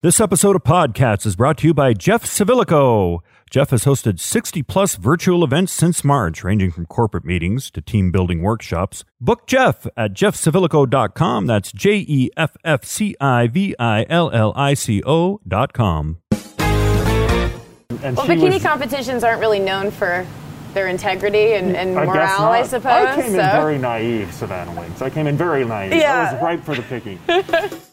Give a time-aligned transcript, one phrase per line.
[0.00, 3.18] This episode of PodKats is brought to you by Jeff Civilico.
[3.50, 8.12] Jeff has hosted 60 plus virtual events since March, ranging from corporate meetings to team
[8.12, 9.02] building workshops.
[9.20, 11.46] Book Jeff at jeffcivilico.com.
[11.46, 16.18] That's J E F F C I V I L L I C O.com.
[16.30, 20.24] And Well, bikini was- competitions aren't really known for
[20.74, 22.86] their integrity and, and I morale, guess I, suppose.
[23.08, 25.02] I came in very naive, Savannah Lynx.
[25.02, 25.94] I came in very naive.
[26.04, 27.18] I was ripe for the picking.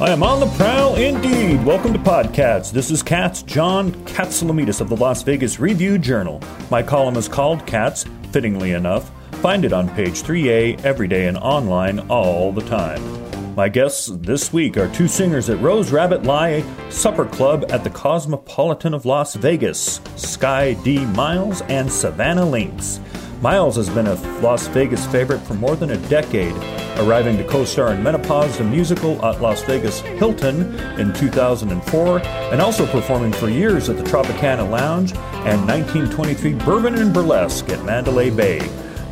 [0.00, 1.62] I am on the prowl indeed.
[1.62, 2.72] Welcome to PodKats.
[2.72, 6.40] This is Kats, John Katsilometes of the Las Vegas Review Journal.
[6.70, 9.10] My column is called Kats, fittingly enough.
[9.42, 13.54] Find it on page 3A every day and online all the time.
[13.54, 17.90] My guests this week are two singers at Rose Rabbit Lie Supper Club at the
[17.90, 21.04] Cosmopolitan of Las Vegas Sky D.
[21.04, 23.00] Miles and Savannah Lynx.
[23.40, 26.54] Miles has been a Las Vegas favorite for more than a decade,
[26.98, 32.60] arriving to co star in Menopause, the musical at Las Vegas Hilton in 2004, and
[32.60, 35.12] also performing for years at the Tropicana Lounge
[35.46, 38.60] and 1923 Bourbon and Burlesque at Mandalay Bay.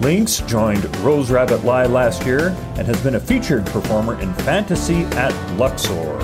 [0.02, 5.04] Lynx joined Rose Rabbit Lie last year and has been a featured performer in Fantasy
[5.16, 6.18] at Luxor.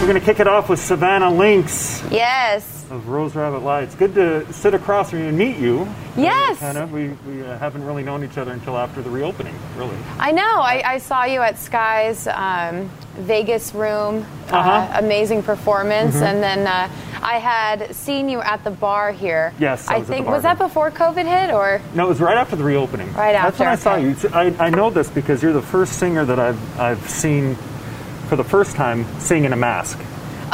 [0.00, 2.02] We're going to kick it off with Savannah Lynx.
[2.10, 2.81] Yes.
[2.92, 3.80] Of Rose Rabbit Lie.
[3.82, 5.88] It's good to sit across from you and meet you.
[6.14, 6.58] Yes.
[6.58, 6.92] Kind of.
[6.92, 9.96] We, we uh, haven't really known each other until after the reopening, really.
[10.18, 10.42] I know.
[10.60, 14.26] I, I saw you at Sky's um, Vegas room.
[14.50, 14.98] uh Uh-huh.
[14.98, 16.16] amazing performance.
[16.16, 16.90] And then uh,
[17.22, 19.54] I had seen you at the bar here.
[19.58, 21.80] Yes, I I was at the think was that before COVID hit or?
[21.94, 23.10] No, it was right after the reopening.
[23.14, 23.50] Right after.
[23.50, 24.52] That's when I saw okay.
[24.52, 24.56] you.
[24.60, 27.54] I, I know this because you're the first singer that I've, I've seen
[28.28, 29.98] for the first time sing in a mask.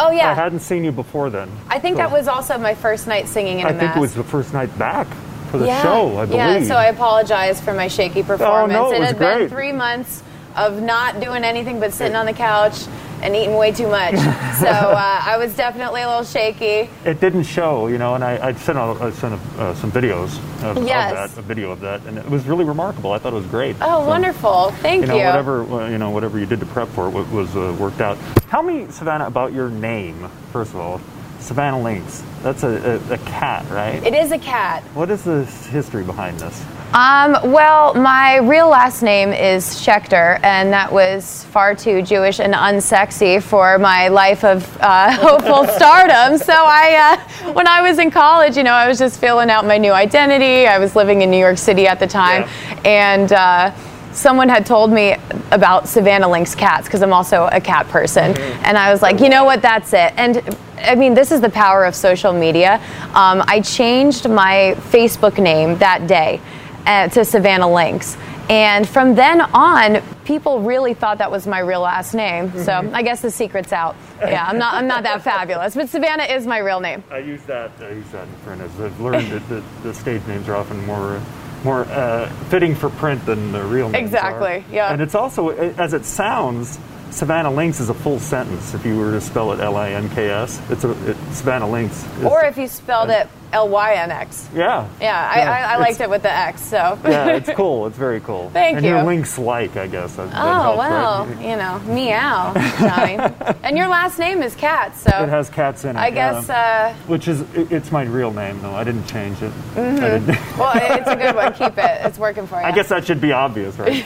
[0.01, 0.31] Oh yeah.
[0.31, 1.51] I hadn't seen you before then.
[1.69, 4.01] I think So- that was also my first night singing in I a think it
[4.01, 5.07] was the first night back
[5.51, 5.83] for the yeah.
[5.83, 6.39] show, I believe.
[6.39, 8.79] Yeah, so I apologize for my shaky performance.
[8.79, 9.39] Oh, no, it it had great.
[9.39, 10.23] been three months
[10.57, 12.85] of not doing anything but sitting on the couch
[13.23, 14.15] and eating way too much.
[14.59, 16.91] so uh, I was definitely a little shaky.
[17.05, 20.85] it didn't show, you know, and I, I sent, I sent uh, some videos of,
[20.87, 21.13] Yes.
[21.29, 23.13] of that, a video of that, and it was really remarkable.
[23.13, 23.77] I thought it was great.
[23.81, 24.71] Oh, So, wonderful!
[24.83, 25.19] Thank You you.
[25.19, 28.01] know, whatever you know, whatever you did to prep for it wa- was uh, worked
[28.01, 28.19] out.
[28.49, 30.29] Tell me, Savannah, about your name.
[30.53, 31.01] First of all,
[31.49, 32.23] Savannah Lynx.
[32.43, 34.05] That's a, a, a cat, right?
[34.07, 34.83] It is a cat.
[34.93, 36.63] what is the history behind this?
[36.93, 42.53] Um, well, my real last name is Schechter, and that was far too Jewish and
[42.53, 46.37] unsexy for my life of uh, hopeful stardom.
[46.37, 49.67] So I, uh, when I was in college, you know, I was just filling out
[49.67, 50.67] my new identity.
[50.67, 52.47] I was living in New York City at the time,
[52.85, 53.33] and.
[53.33, 53.73] Uh,
[54.13, 55.17] Someone had told me
[55.53, 58.37] about Savannah Lynx cats because I'm also a cat person.
[58.65, 60.13] And I was like, you know what, that's it.
[60.17, 62.81] And I mean, this is the power of social media.
[63.15, 66.41] Um, I changed my Facebook name that day
[66.87, 68.17] uh, to Savannah Lynx.
[68.49, 72.51] And from then on, people really thought that was my real last name.
[72.65, 73.95] So I guess the secret's out.
[74.21, 77.05] Yeah, I'm not, I'm not that fabulous, but Savannah is my real name.
[77.11, 77.73] I use that.
[77.81, 80.85] I use that in print as I've learned that the, the stage names are often
[80.87, 81.21] more
[81.65, 84.65] more uh, fitting for print than the real names Exactly, are.
[84.73, 84.93] yeah.
[84.93, 86.79] And it's also as it sounds.
[87.11, 88.75] Savannah Lynx is a full sentence.
[88.75, 92.05] If you were to spell it L-I-N-K-S, it's a it, Savannah Lynx.
[92.19, 94.47] is- Or if you spelled it L Y N X.
[94.55, 96.99] yeah, Yeah, I, I, I liked it with the X, so.
[97.03, 97.87] yeah, it's cool.
[97.87, 98.51] It's very cool.
[98.53, 98.93] Thank and you.
[98.93, 100.17] you're Lynx-like, I guess.
[100.17, 101.41] That, that Oh, helps, well, right?
[101.41, 102.53] you know, meow,
[103.63, 105.11] and your last name is Cat, so.
[105.23, 105.99] It has cats in it.
[105.99, 106.95] I guess, yeah.
[106.95, 108.75] uh, Which is it, it's my real name though.
[108.75, 109.53] I didn't change it.
[109.75, 110.27] Didn't,
[110.59, 111.53] well, it's a good one.
[111.55, 112.05] Keep it.
[112.05, 112.67] It's working for you.
[112.67, 114.05] I guess that should be obvious, right?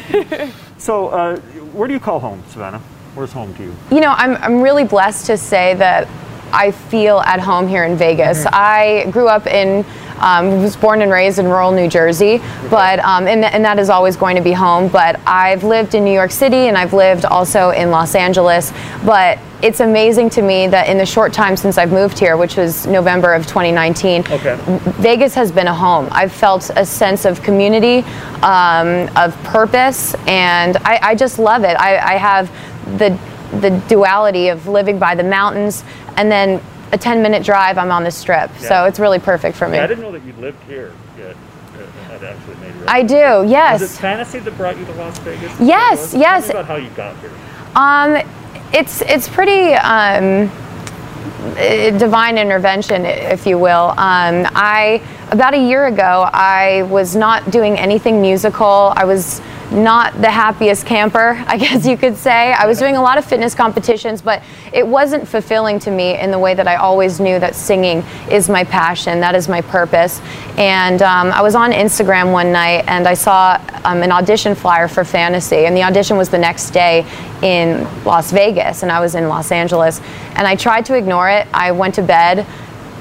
[0.78, 1.36] so, uh,
[1.72, 2.80] where do you call home, Savannah?
[3.14, 3.76] Where's home to you?
[3.90, 6.08] You know, I'm, I'm really blessed to say that
[6.50, 8.46] I feel at home here in Vegas.
[8.46, 9.84] I grew up in,
[10.18, 12.38] um, was born and raised in rural New Jersey,
[12.70, 14.88] but um, and, and that is always going to be home.
[14.88, 18.72] But I've lived in New York City and I've lived also in Los Angeles.
[19.04, 22.56] But it's amazing to me that in the short time since I've moved here, which
[22.56, 24.58] was November of 2019, Okay.
[25.00, 26.08] Vegas has been a home.
[26.10, 27.98] I've felt a sense of community,
[28.42, 31.76] um, of purpose, and I, I just love it.
[31.78, 32.50] I, I have
[32.98, 33.18] the
[33.60, 35.84] the duality of living by the mountains
[36.16, 36.60] and then
[36.92, 38.50] a 10 minute drive I'm on the strip.
[38.60, 38.68] Yeah.
[38.68, 39.78] So it's really perfect for me.
[39.78, 41.36] I didn't know that you lived here yet.
[41.74, 42.88] uh, Had actually made it.
[42.88, 45.52] I do, yes Was it fantasy that brought you to Las Vegas?
[45.60, 46.50] Yes, Tell yes.
[46.50, 47.30] about how you got here.
[47.76, 48.22] Um,
[48.72, 50.50] it's it's pretty um,
[51.56, 53.90] uh, divine intervention, if you will.
[53.98, 58.92] Um, I about a year ago, I was not doing anything musical.
[58.96, 59.40] I was
[59.72, 62.52] not the happiest camper, I guess you could say.
[62.52, 64.42] I was doing a lot of fitness competitions, but
[64.72, 68.48] it wasn't fulfilling to me in the way that I always knew that singing is
[68.48, 70.20] my passion, that is my purpose.
[70.56, 74.88] And um, I was on Instagram one night and I saw um, an audition flyer
[74.88, 77.06] for Fantasy, and the audition was the next day
[77.42, 80.00] in Las Vegas, and I was in Los Angeles.
[80.36, 81.46] And I tried to ignore it.
[81.52, 82.46] I went to bed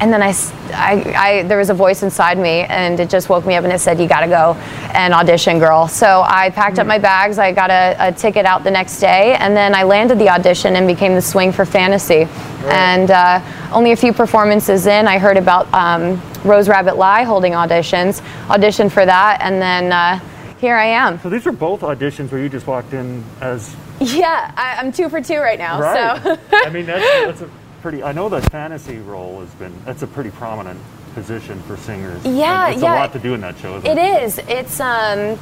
[0.01, 0.33] and then I,
[0.73, 3.71] I- I- there was a voice inside me and it just woke me up and
[3.71, 4.55] it said you gotta go
[4.93, 5.87] and audition girl.
[5.87, 9.35] So i packed up my bags i got a, a ticket out the next day
[9.35, 12.27] and then i landed the audition and became the swing for fantasy.
[12.65, 17.53] And uh, only a few performances in i heard about um, rose rabbit lie holding
[17.53, 20.19] auditions auditioned for that and then uh,
[20.59, 21.19] here i am.
[21.19, 25.09] So these are both auditions where you just walked in as yeah I, i'm two
[25.09, 26.23] for two right now right.
[26.23, 28.03] so I mean, that's, that's a pretty.
[28.03, 29.73] I know the fantasy role has been.
[29.85, 30.79] That's a pretty prominent
[31.13, 32.23] position for singers.
[32.25, 32.95] Yeah, And it's yeah.
[32.95, 33.77] a lot to do in that show.
[33.77, 34.37] Isn't It it, is.
[34.47, 35.37] It's um,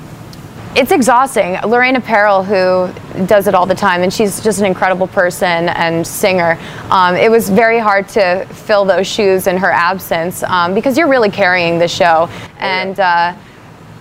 [0.75, 1.57] it's exhausting.
[1.65, 2.91] Lorena Peril, who
[3.25, 6.59] does it all the time, and she's just an incredible person and singer.
[6.89, 11.07] Um, it was very hard to fill those shoes in her absence um, because you're
[11.07, 12.30] really carrying the show.
[12.59, 13.35] And uh,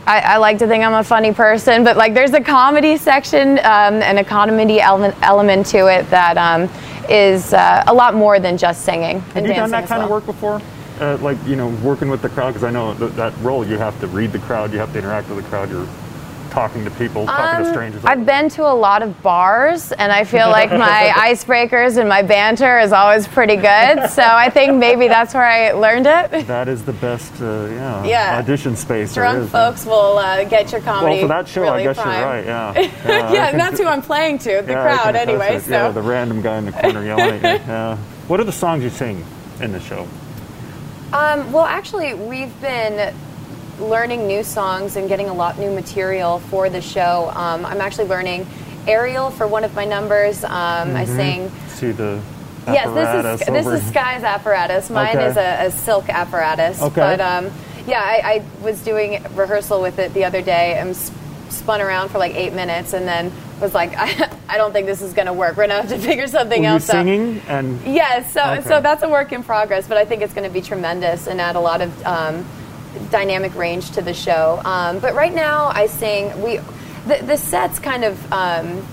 [0.08, 3.58] I, I like to think I'm a funny person, but like there's a comedy section
[3.58, 6.70] um, and a comedy element, element to it that um,
[7.10, 10.24] is uh, a lot more than just singing Have you done that kind of work
[10.24, 10.62] before?
[10.98, 13.76] Uh, like you know, working with the crowd because I know th- that role you
[13.76, 15.86] have to read the crowd, you have to interact with the crowd, you're
[16.58, 18.04] talking to people, talking to Um, strangers.
[18.04, 22.22] I've been to a lot of bars, and I feel like my icebreakers and my
[22.22, 24.10] banter is always pretty good.
[24.10, 26.48] So I think maybe that's where I learned it.
[26.48, 28.38] That is the best, uh, yeah, Yeah.
[28.38, 29.50] audition space Drunk is.
[29.50, 31.12] folks will uh, get your comedy.
[31.12, 32.18] Well, for that show, I guess prime.
[32.18, 32.44] you're right.
[33.06, 35.56] Yeah, Yeah, I and that's who I'm playing to, the yeah, crowd anyway.
[35.56, 35.62] it.
[35.62, 35.70] So.
[35.70, 37.66] Yeah, the random guy in the corner yelling at you.
[37.72, 37.96] Yeah.
[38.26, 39.24] What are the songs you sing
[39.60, 40.08] in the show?
[41.12, 43.14] Um, well, actually, we've been
[43.80, 47.30] learning new songs and getting a lot new material for the show.
[47.34, 48.46] Um, I'm actually learning
[48.86, 50.44] aerial for one of my numbers.
[50.44, 51.50] Um, I sing.
[51.68, 52.20] See the
[52.66, 53.22] Yes, Mm-hmm.
[53.22, 54.90] this is this is Sky's apparatus.
[54.90, 55.26] Mine Okay.
[55.28, 56.82] is a, a silk apparatus.
[56.82, 57.00] Okay.
[57.00, 57.50] But um,
[57.86, 61.10] yeah, I, I was doing rehearsal with it the other day and s-
[61.48, 65.00] spun around for like eight minutes and then was like, I, I don't think this
[65.00, 65.56] is going to work.
[65.56, 67.04] We're going to have to figure something Were else out.
[67.04, 68.62] singing and Yes, so Okay.
[68.68, 71.40] so that's a work in progress, but I think it's going to be tremendous and
[71.40, 72.44] add a lot of um,
[73.10, 74.60] dynamic range to the show.
[74.64, 76.42] Um, but right now, I sing.
[76.42, 76.58] We
[77.06, 78.86] the, the sets kind of um,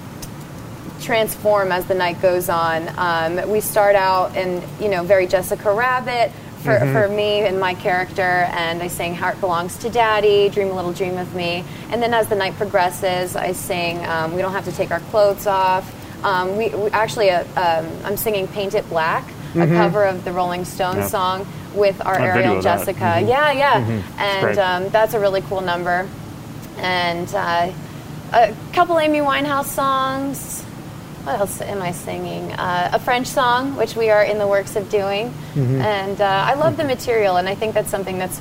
[1.01, 2.89] transform as the night goes on.
[2.97, 6.31] Um, we start out in you know very Jessica Rabbit.
[6.65, 10.73] For, for me and my character, and I sing "Heart Belongs to Daddy," "Dream a
[10.73, 14.51] Little Dream of Me," and then as the night progresses, I sing um, "We Don't
[14.51, 15.85] Have to Take Our Clothes Off."
[16.25, 19.23] Um, we, we actually, uh, um, I'm singing "Paint It Black,"
[19.55, 21.09] a cover of the Rolling Stones Yep.
[21.09, 22.61] song with our video Ariel.
[22.61, 22.99] Jessica.
[22.99, 23.27] Mhm.
[23.27, 26.07] Yeah, yeah, It's and um, that's a really cool number.
[26.77, 27.71] And uh,
[28.33, 30.61] a couple Amy Winehouse songs.
[31.23, 32.51] What else am I singing?
[32.51, 35.29] Uh, a French song, which we are in the works of doing.
[35.55, 35.81] Mm-hmm.
[35.81, 38.39] And uh, I love the material, and I think that's something that's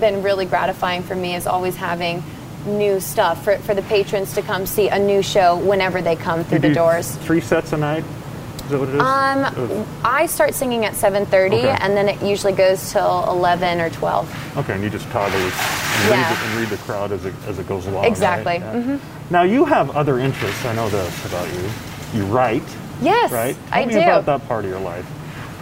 [0.00, 2.22] been really gratifying for me is always having
[2.66, 6.42] new stuff for, for the patrons to come see a new show whenever they come
[6.44, 7.14] through the do doors.
[7.18, 8.02] Three sets a night.
[8.64, 9.00] Is that what it is?
[9.00, 11.76] Um, I start singing at 7:30, Okay.
[11.80, 14.56] and then it usually goes till 11 or 12.
[14.56, 15.52] Okay, and you just toggle and,
[16.08, 16.16] Yeah.
[16.28, 18.06] read, the, and read the crowd as it, as it goes along.
[18.06, 18.52] Exactly.
[18.54, 18.60] Right?
[18.62, 18.80] Yeah.
[18.80, 18.98] Mhm.
[19.30, 20.64] Now you have other interests.
[20.64, 21.68] I know this about you.
[22.14, 22.62] You write,
[23.02, 23.56] Yes, right?
[23.70, 24.00] Tell I me do.
[24.00, 25.04] about that part of your life.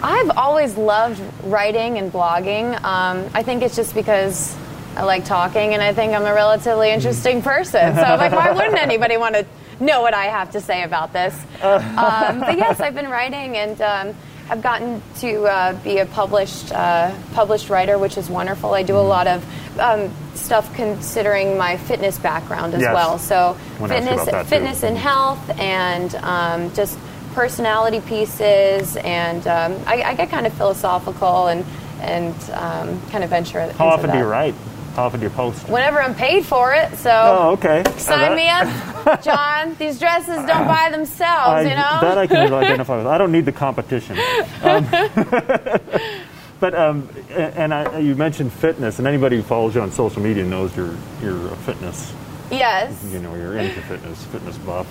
[0.03, 2.75] I've always loved writing and blogging.
[2.85, 4.55] Um, I think it's just because
[4.97, 7.95] I like talking, and I think I'm a relatively interesting person.
[7.97, 9.45] So I'm like, why wouldn't anybody want to
[9.83, 11.35] know what I have to say about this?
[11.63, 14.15] Um, but yes, I've been writing, and um,
[14.49, 18.75] I've gotten to uh, be a published uh, published writer, which is wonderful.
[18.75, 22.95] I do a lot of um, stuff considering my fitness background as Yes.
[22.95, 23.19] well.
[23.19, 26.99] So I wanna ask you fitness, fitness and health, and um, just
[27.35, 31.65] personality pieces, and um, I, I get kind of philosophical and
[32.01, 33.61] and um, kind of venture.
[33.73, 34.55] How often do you write?
[34.95, 35.69] How often do you post?
[35.69, 36.95] Whenever I'm paid for it.
[36.97, 37.83] So Oh, okay.
[37.97, 39.75] sign me up, John.
[39.79, 41.99] These dresses don't buy themselves, I, you know.
[42.03, 43.07] That I can identify with.
[43.07, 44.19] I don't need the competition.
[44.63, 44.87] Um,
[46.61, 50.45] but um, and I, you mentioned fitness, and anybody who follows you on social media
[50.45, 52.13] knows you're you're a fitness.
[52.51, 53.03] yes.
[53.11, 54.87] You know, you're into fitness, fitness buff.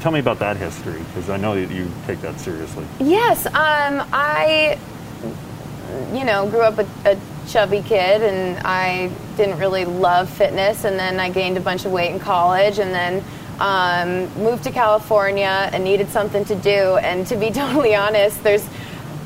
[0.00, 2.84] Tell me about that history, because I know that you take that seriously.
[3.00, 4.78] Yes, um, I,
[6.12, 7.18] you know, grew up a, a
[7.48, 11.92] chubby kid, and I didn't really love fitness, and then I gained a bunch of
[11.92, 13.24] weight in college, and then
[13.60, 16.96] um, moved to California and needed something to do.
[16.96, 18.66] And to be totally honest, there's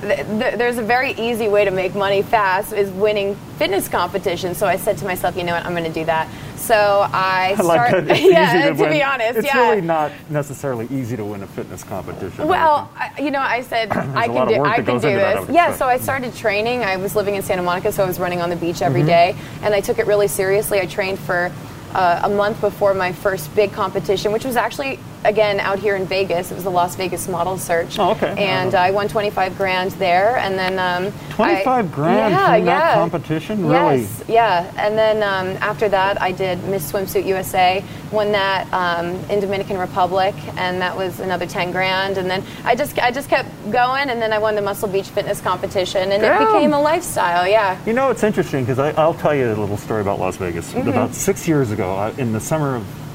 [0.00, 4.58] th- th- there's a very easy way to make money fast is winning fitness competitions.
[4.58, 6.28] So I said to myself, you know what, I'm going to do that.
[6.56, 6.75] So
[7.12, 8.06] I I like start.
[8.06, 9.68] that yeah, to, to be honest, it's yeah.
[9.68, 12.48] really not necessarily easy to win a fitness competition.
[12.48, 15.54] Well, I, you know, I said I can do I can do into that, this.
[15.54, 16.82] Yeah, so I started training.
[16.82, 19.06] I was living in Santa Monica, so I was running on the beach every Mm-hmm.
[19.08, 20.80] day, and I took it really seriously.
[20.80, 21.52] I trained for
[21.92, 26.06] uh, a month before my first big competition, which was actually again out here in
[26.06, 26.50] Vegas.
[26.50, 27.99] It was the Las Vegas Model Search.
[27.99, 28.35] Oh, okay.
[28.38, 28.76] And.
[28.76, 32.94] I won 25 grand there, and then um, I- 25 grand yeah, from that yeah.
[32.94, 33.66] competition?
[33.66, 34.00] Really?
[34.00, 34.73] Yes, yeah.
[34.76, 37.82] And then um, after that, I did Miss Swimsuit USA,
[38.12, 42.18] won that um, in Dominican Republic, and that was another 10 grand.
[42.18, 45.08] And then I just I just kept going, and then I won the Muscle Beach
[45.08, 46.42] Fitness competition, and Damn.
[46.42, 47.49] it became a lifestyle.
[47.49, 47.78] Yeah.
[47.87, 50.73] You know, it's interesting because I'll tell you a little story about Las Vegas.
[50.73, 50.88] Mm-hmm.
[50.88, 53.05] About six years ago, I, in the summer of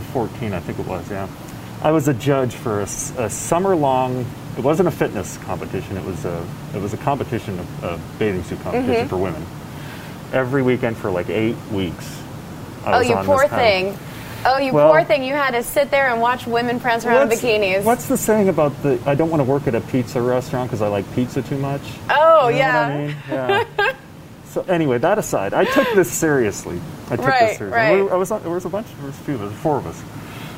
[0.00, 1.28] 014, I think it was, yeah,
[1.82, 4.24] I was a judge for a summer-long.
[4.56, 5.96] It wasn't a fitness competition.
[5.96, 9.08] It was a it was a competition, a, a bathing suit competition Mm-hmm.
[9.08, 9.44] for women.
[10.32, 12.20] Every weekend for like eight weeks.
[12.84, 13.96] I Oh, you poor thing.
[14.44, 15.24] Oh, you Well- poor thing.
[15.24, 17.82] You had to sit there and watch women prance around in bikinis.
[17.84, 18.98] What's the saying about the?
[19.06, 21.82] I don't want to work at a pizza restaurant because I like pizza too much.
[22.10, 22.86] oh, You know yeah.
[22.86, 23.16] I mean?
[23.30, 23.92] Yeah.
[24.52, 26.80] So anyway, that aside, I took this seriously.
[27.10, 27.66] I took Right, this seriously.
[27.80, 28.04] right.
[28.04, 28.86] We- I was on- there was a bunch.
[28.98, 30.00] There was a few of us, four of us,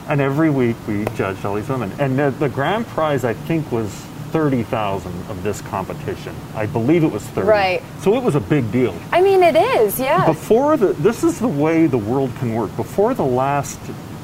[0.09, 1.93] and every week we judged all these women.
[1.99, 3.89] And the, the grand prize, I think, was
[4.33, 6.35] thirty thousand of this competition.
[6.57, 7.47] I believe it was thirty.
[7.49, 7.83] Right.
[8.01, 8.95] So it was a big deal.
[9.13, 10.01] I mean, it is.
[10.01, 10.27] Yeah.
[10.27, 12.75] Before the, this is the way the world can work.
[12.77, 13.79] Before the last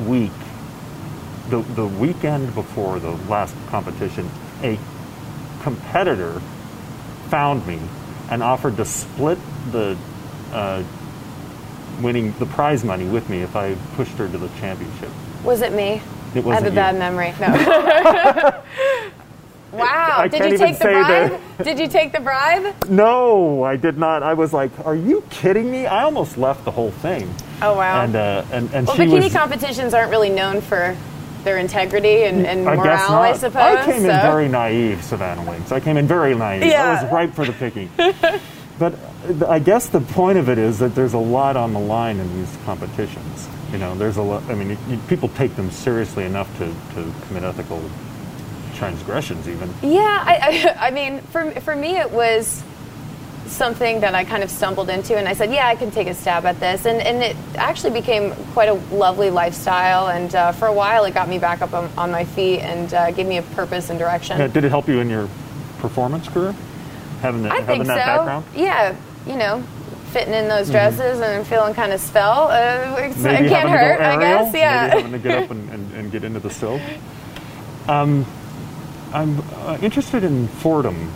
[0.07, 0.33] week,
[1.49, 4.29] the, the weekend before the last competition,
[4.65, 4.77] a
[5.63, 6.41] competitor
[7.29, 7.79] found me
[8.31, 9.39] and offered to split
[9.73, 9.97] the
[10.53, 10.83] uh,
[12.01, 15.11] winning the prize money with me if I pushed her to the championship.
[15.45, 16.03] Was it me?
[16.35, 16.75] It wasn't I have a you.
[16.75, 17.35] bad memory.
[17.41, 17.47] No.
[19.79, 20.15] wow.
[20.19, 21.31] I Did you take the bribe?
[21.31, 21.65] that.
[21.65, 22.89] Did you take the bribe?
[22.89, 24.23] No, I did not.
[24.23, 27.33] I was like, "Are you kidding me?" I almost left the whole thing.
[27.63, 28.03] Oh wow.
[28.03, 29.33] And uh, and and well, bikini was.
[29.33, 30.97] competitions aren't really known for
[31.45, 33.13] their integrity and, and I morale.
[33.13, 33.57] I suppose.
[33.57, 35.73] I came in very naive, Savannah Lynx.
[35.73, 36.65] I came in very naive.
[36.65, 36.99] Yeah.
[37.01, 37.91] I was ripe for the picking.
[38.79, 41.81] but uh, I guess the point of it is that there's a lot on the
[41.81, 43.49] line in these competitions.
[43.73, 44.43] You know, there's a lot.
[44.45, 47.83] I mean, you, people take them seriously enough to, to commit ethical
[48.75, 49.73] transgressions, even.
[49.83, 52.65] Yeah, I, I, I mean, for, for me, it was
[53.51, 56.15] something that I kind of stumbled into, and I said, yeah, I can take a
[56.15, 56.87] stab at this.
[56.87, 61.15] And, and it actually became quite a lovely lifestyle, and uh, for a while, it
[61.15, 63.99] got me back up on, on my feet and uh, gave me a purpose and
[63.99, 64.39] direction.
[64.39, 65.29] Yeah, did it help you in your
[65.79, 66.55] performance career?
[67.21, 68.17] Having, the, I having think that so.
[68.17, 68.45] background?
[68.47, 68.59] Mm-hmm.
[68.59, 69.63] Yeah, you know,
[70.13, 72.51] fitting in those dresses and feeling kind of svelte.
[72.51, 74.55] Uh, it can't hurt, I guess.
[74.55, 74.87] Yeah.
[74.87, 76.81] Maybe having to get up and, and, and get into the sill.
[77.89, 78.25] Um,
[79.13, 81.13] I'm uh, interested in Fordham.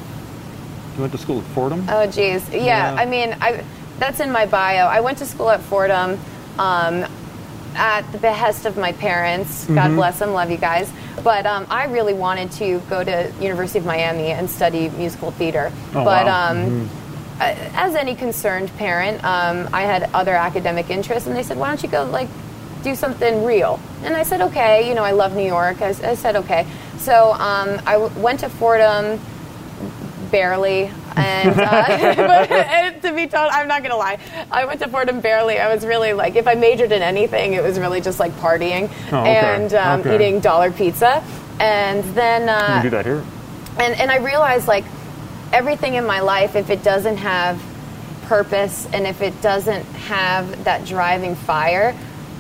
[0.97, 1.85] You went to school at Fordham?
[1.89, 2.49] Oh, geez.
[2.51, 2.95] Yeah, Yeah.
[2.97, 3.65] I mean, I,
[3.99, 4.87] that's in my bio.
[4.87, 6.19] I went to school at Fordham
[6.59, 7.05] um,
[7.75, 9.67] at the behest of my parents.
[9.67, 9.97] God Mm-hmm.
[9.97, 10.33] bless them.
[10.33, 10.91] Love you guys.
[11.25, 15.73] But um, I really wanted to go to University of Miami and study musical theater.
[15.95, 16.51] Oh, but wow.
[16.53, 16.89] um,
[17.41, 21.69] uh, as any concerned parent, um, I had other academic interests, and they said, "Why
[21.69, 22.29] don't you go like
[22.85, 25.83] do something real?" And I said, "Okay." You know, I love New York.
[25.83, 26.67] I said, "Okay."
[26.99, 29.19] So um, I w- went to Fordham
[30.39, 30.91] barely.
[31.15, 34.19] And, uh, but, and to be told, I'm not gonna lie.
[34.51, 35.61] I went to Fordham barely.
[35.61, 38.91] I was really like, if I majored in anything, it was really just like partying
[39.13, 39.37] Oh, okay.
[39.37, 40.17] and um, Okay.
[40.17, 41.23] eating dollar pizza.
[41.61, 43.23] And then, uh, do that here.
[43.79, 44.85] and and I realized like
[45.53, 47.63] everything in my life, if it doesn't have
[48.25, 51.95] purpose and if it doesn't have that driving fire,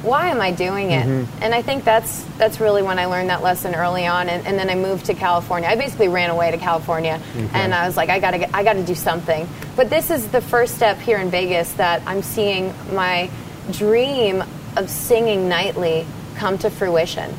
[0.04, 1.06] why am I doing it?
[1.06, 1.42] Mm-hmm.
[1.42, 4.28] And I think that's that's really when I learned that lesson early on.
[4.28, 5.68] And, and then I moved to California.
[5.68, 7.20] I basically ran away to California,
[7.52, 9.49] and I was like, I gotta get, I gotta do something.
[9.76, 13.30] But this is the first step here in Vegas that I'm seeing my
[13.70, 14.44] dream
[14.76, 16.06] of singing nightly
[16.37, 17.34] come to fruition.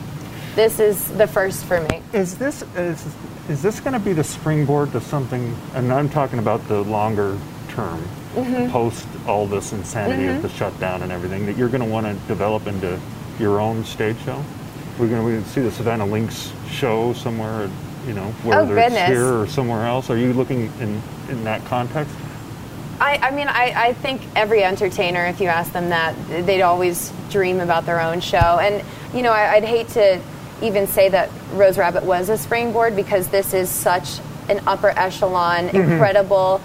[0.55, 2.01] This is the first for me.
[2.13, 3.05] Is this is
[3.49, 5.55] is this going to be the springboard to something?
[5.73, 7.37] And I'm talking about the longer
[7.69, 8.03] term,
[8.35, 8.69] Mm-hmm.
[8.71, 11.45] post all this insanity of the shutdown and everything.
[11.45, 12.99] That you're going to want to develop into
[13.39, 14.43] your own stage show.
[14.99, 17.69] We're going to we see the Savannah Lynx show somewhere,
[18.05, 20.09] you know, whether it's here or somewhere else.
[20.09, 22.13] Are you looking in in that context?
[22.99, 26.15] I, I mean, I, I think every entertainer, if you ask them that,
[26.45, 28.37] they'd always dream about their own show.
[28.37, 30.21] And, you know, I, I'd hate to
[30.61, 35.69] even say that Rose Rabbit was a springboard because this is such an upper echelon,
[35.69, 36.61] incredible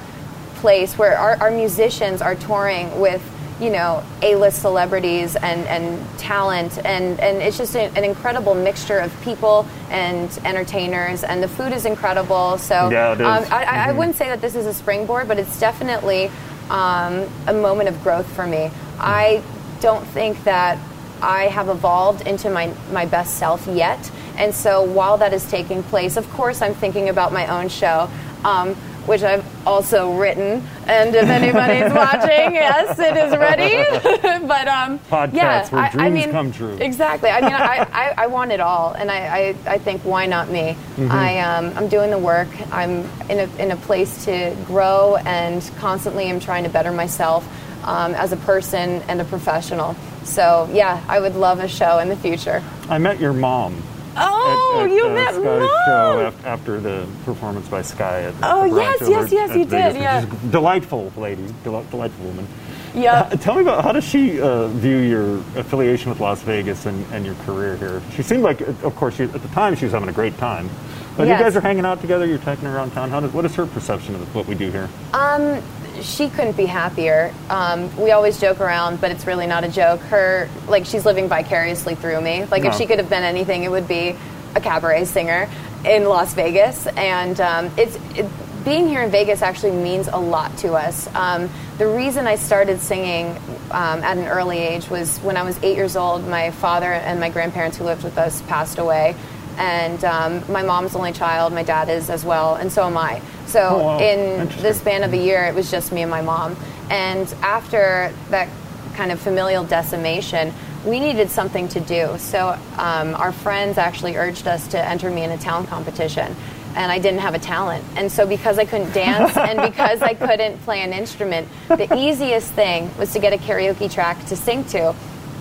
[0.61, 3.23] place where our, our musicians are touring with
[3.61, 9.13] you know, A-list celebrities and, and talent, and, and it's just an incredible mixture of
[9.21, 12.57] people and entertainers, and the food is incredible.
[12.57, 13.27] So Yeah, it is.
[13.27, 16.31] Um, I, I, I wouldn't say that this is a springboard, but it's definitely
[16.71, 18.71] um, a moment of growth for me.
[18.99, 19.43] I
[19.81, 20.79] don't think that
[21.21, 24.11] I have evolved into my, my best self yet.
[24.37, 28.09] And so while that is taking place, of course, I'm thinking about my own show.
[28.43, 28.75] Um,
[29.11, 34.47] which I've also written, and if anybody's watching, yes, it is ready.
[34.47, 36.77] but um, Podcasts yeah, where I, I dreams mean, come true.
[36.81, 37.29] Exactly.
[37.29, 40.49] I mean, I, I, I want it all, and I, I, I think why not
[40.49, 40.77] me?
[40.95, 41.11] Mm-hmm.
[41.11, 42.47] I um, I'm doing the work.
[42.73, 47.45] I'm in a in a place to grow, and constantly am trying to better myself
[47.83, 49.97] um, as a person and a professional.
[50.23, 52.63] So yeah, I would love a show in the future.
[52.89, 53.83] I met your mom.
[54.17, 55.69] Oh, at, at, you uh, met Sky's mom.
[55.87, 58.23] show after the performance by Sky.
[58.23, 59.93] At, Oh, at yes, yes, yes, you Vegas.
[59.95, 60.27] did, yeah.
[60.51, 62.47] Delightful lady, del- delightful woman.
[62.95, 63.21] Yeah.
[63.21, 67.07] Uh, tell me about how does she uh, view your affiliation with Las Vegas and,
[67.13, 68.03] and your career here?
[68.17, 70.37] She seemed like, uh, of course, she, at the time she was having a great
[70.39, 70.69] time.
[71.17, 71.39] But Yes.
[71.39, 72.25] you guys are hanging out together.
[72.27, 73.11] You're taking around town.
[73.11, 74.89] How does, what is her perception of what we do here?
[75.13, 75.63] Um,
[76.03, 77.33] she couldn't be happier.
[77.49, 80.01] Um, we always joke around, but it's really not a joke.
[80.01, 82.45] Her, like, she's living vicariously through me.
[82.47, 82.79] Like, if Oh.
[82.79, 84.17] she could have been anything, it would be
[84.55, 85.49] a cabaret singer
[85.85, 86.87] in Las Vegas.
[86.89, 88.27] And um, it's it,
[88.65, 91.09] being here in Vegas actually means a lot to us.
[91.15, 93.29] Um, the reason I started singing
[93.71, 96.27] um, at an early age was when I was eight years old.
[96.29, 99.15] My father and my grandparents who lived with us passed away.
[99.61, 102.97] And um, my mom's the only child, my dad is as well, and so am
[102.97, 103.21] I.
[103.47, 103.99] So Oh, wow.
[104.01, 106.57] in this span of a year, it was just me and my mom.
[106.89, 108.49] And after that
[108.95, 110.55] kind of familial decimation,
[110.87, 112.17] we needed something to do.
[112.17, 116.35] So um, our friends actually urged us to enter me in a talent competition.
[116.75, 117.85] And I didn't have a talent.
[117.97, 122.51] And so, because I couldn't dance and because I couldn't play an instrument, the easiest
[122.53, 124.95] thing was to get a karaoke track to sing to.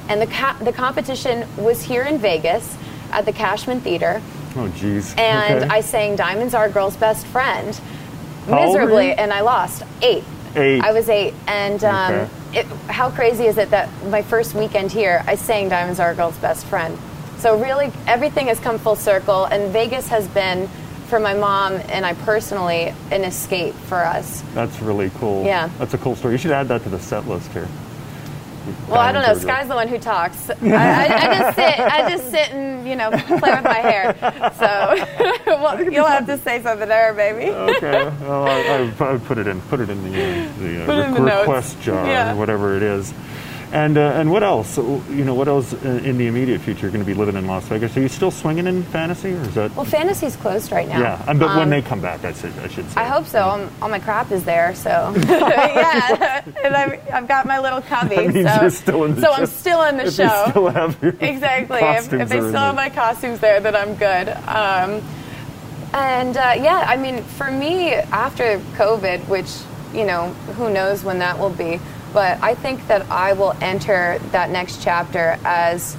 [0.09, 2.75] And the, ca- the competition was here in Vegas
[3.11, 4.21] at the Cashman Theater
[4.55, 5.13] Oh, geez.
[5.17, 5.67] and Okay.
[5.69, 7.79] I sang "Diamonds Are a Girl's Best Friend"
[8.47, 10.23] miserably, and I lost eight.
[10.55, 10.81] Eight.
[10.83, 12.59] I was eight, and um, Okay.
[12.61, 16.15] it, how crazy is it that my first weekend here, I sang "Diamonds Are a
[16.15, 16.97] Girl's Best Friend"?
[17.37, 20.67] So really, everything has come full circle, and Vegas has been,
[21.07, 24.43] for my mom and I personally, an escape for us.
[24.53, 25.45] That's really cool.
[25.45, 25.69] Yeah.
[25.77, 26.33] That's a cool story.
[26.33, 27.67] You should add that to the set list here.
[28.87, 29.33] Well, I don't know.
[29.35, 30.49] Sky's the one who talks.
[30.49, 31.79] I, I, I just sit.
[31.79, 34.15] I just sit and you know play with my hair.
[34.57, 37.51] So well, you'll have to say something there, baby.
[37.51, 38.11] okay.
[38.21, 39.61] Well, I, I, put it in.
[39.61, 41.85] Put it in the, uh, the, uh, Put it in the request notes.
[41.85, 42.33] jar Yeah.
[42.33, 43.13] or whatever it is.
[43.71, 44.77] And uh, and what else?
[44.77, 46.81] You know, what else uh, in the immediate future?
[46.87, 47.95] You're going to be living in Las Vegas.
[47.95, 49.75] Are you still swinging in fantasy, or is that?
[49.75, 50.99] Well, fantasy's closed right now.
[50.99, 51.23] yeah.
[51.27, 52.99] And, but when Um, they come back, I should I should say.
[52.99, 53.41] I hope so.
[53.43, 54.89] All, all my crap is there, so
[55.27, 56.43] yeah.
[56.63, 58.15] And I've, I've got my little cubby.
[58.15, 60.23] That means so you're still in the so I'm still in the If show.
[60.45, 61.79] you still have your exactly.
[61.81, 64.29] If, if they still have my costumes there, then I'm good.
[64.47, 65.03] Um,
[65.93, 69.49] and uh, yeah, I mean, for me, after COVID, which
[69.93, 71.79] you know, who knows when that will be,
[72.13, 75.95] but I think that I will enter that next chapter as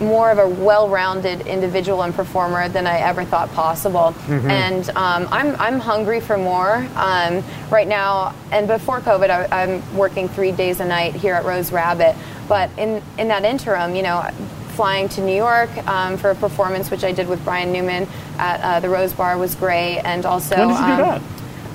[0.00, 4.14] more of a well-rounded individual and performer than I ever thought possible.
[4.50, 8.34] And um, I'm, I'm hungry for more um, right now.
[8.50, 12.16] And before COVID, I, I'm working three days a night here at Rose Rabbit.
[12.48, 14.28] But in, in that interim, you know,
[14.74, 18.08] flying to New York um, for a performance, which I did with Brian Newman
[18.38, 20.00] at uh, the Rose Bar, was great.
[20.00, 21.22] And also, When did you do um, that?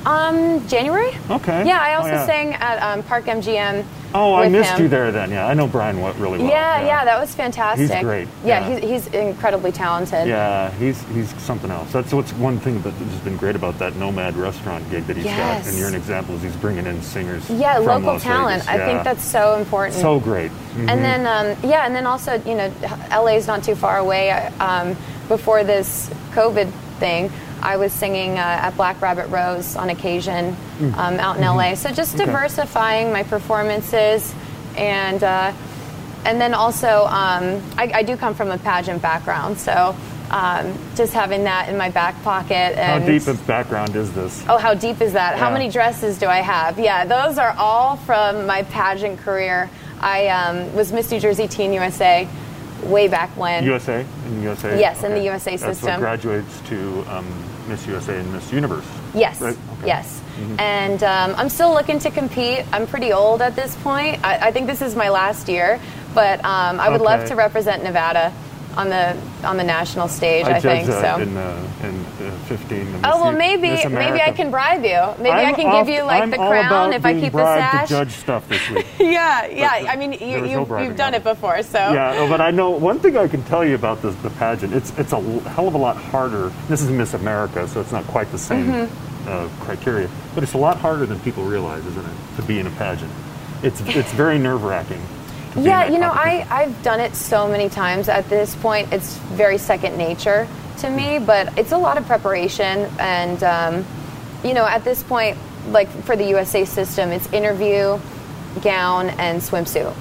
[0.06, 1.12] Um, January.
[1.30, 1.66] Okay.
[1.68, 2.26] Yeah, I Oh, also yeah.
[2.26, 3.84] sang at um, Park MGM.
[4.16, 4.84] Oh, I missed him.
[4.84, 5.30] you there then.
[5.30, 6.48] Yeah, I know Brian really well.
[6.50, 7.92] Yeah, yeah, that was fantastic.
[7.92, 8.80] He's great, Yeah, yeah.
[8.80, 10.28] He's, he's incredibly talented.
[10.28, 11.92] Yeah, he's he's something else.
[11.94, 15.26] That's what's one thing that has been great about that Nomad restaurant gig that he's
[15.26, 15.70] got, Yes.
[15.70, 16.34] and you're an example.
[16.36, 17.48] Is he's bringing in singers.
[17.52, 18.68] Yeah, local Las talent.
[18.68, 18.86] I Yeah.
[18.88, 20.02] think that's so important.
[20.02, 20.50] so great.
[20.76, 20.90] Mhm.
[20.90, 22.72] And then, um, yeah, and then also, you know,
[23.12, 24.32] LA's not too far away.
[24.60, 26.68] Um, before this COVID
[27.00, 30.56] thing, I was singing uh, at Black Rabbit Rose on occasion
[30.96, 31.76] um, out in LA.
[31.76, 32.20] So just Mm.
[32.20, 32.22] Mm-hmm.
[32.22, 32.32] Okay.
[32.32, 34.34] diversifying my performances,
[34.78, 35.52] and uh,
[36.26, 39.96] and then also, um, I, I do come from a pageant background, so
[40.32, 42.76] um, just having that in my back pocket.
[42.78, 44.44] How deep of background is this?
[44.50, 45.38] Oh, how deep is that?
[45.38, 46.78] How many dresses do I have?
[46.80, 49.70] Yeah, those are all from my pageant career.
[50.02, 52.28] I um, was Miss New Jersey Teen USA
[52.84, 53.64] way back when.
[53.66, 54.80] USA in USA.
[54.80, 56.00] Yes, in the USA That's what system.
[56.00, 57.26] graduates to um,
[57.70, 58.86] Miss USA and Miss Universe.
[59.14, 59.58] Yes, Right?
[59.78, 59.88] Okay.
[59.88, 60.22] yes.
[60.58, 62.66] And um, I'm still looking to compete.
[62.72, 64.24] I'm pretty old at this point.
[64.24, 65.80] I, I think this is my last year,
[66.14, 68.34] but um, I would love to represent Nevada
[68.78, 70.46] on the on the national stage.
[70.46, 71.22] I, I, think that so.
[71.24, 72.78] in, uh, in uh, 15.
[72.78, 75.00] the Miss Oh well, maybe maybe I can bribe you.
[75.22, 77.44] Maybe I I'm can off- give you like I'm the crown if I keep the
[77.44, 77.88] sash.
[77.90, 78.86] to judge stuff this week.
[79.00, 79.82] yeah, yeah.
[79.82, 82.52] But I mean, you, you no you've done it before, so Yeah, oh, but I
[82.52, 84.74] know one thing I can tell you about this, the pageant.
[84.74, 86.52] It's it's a hell of a lot harder.
[86.68, 89.28] This is Miss America, so it's not quite the same Mm-hmm.
[89.30, 92.68] uh, criteria, but it's a lot harder than people realize, isn't it, to be in
[92.68, 93.12] a pageant?
[93.64, 95.02] It's it's very nerve wracking.
[95.64, 98.92] Yeah, you know, I, I've done it so many times at this point.
[98.94, 100.48] It's very second nature
[100.80, 102.90] to me, but it's a lot of preparation.
[103.00, 103.86] And, um,
[104.44, 105.38] you know, at this point,
[105.70, 108.00] like for the USA system, it's interview,
[108.62, 109.96] gown, and swimsuit.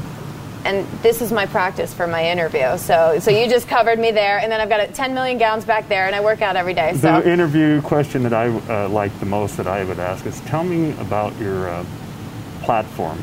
[0.65, 2.77] And this is my practice for my interview.
[2.79, 5.65] So, so you just covered me there, and then I've got a 10 million gowns
[5.65, 6.95] back there, and I work out every day.
[6.95, 10.41] So, The interview question that I uh, like the most that I would ask is,
[10.43, 11.85] tell me about your uh,
[12.63, 13.19] platform.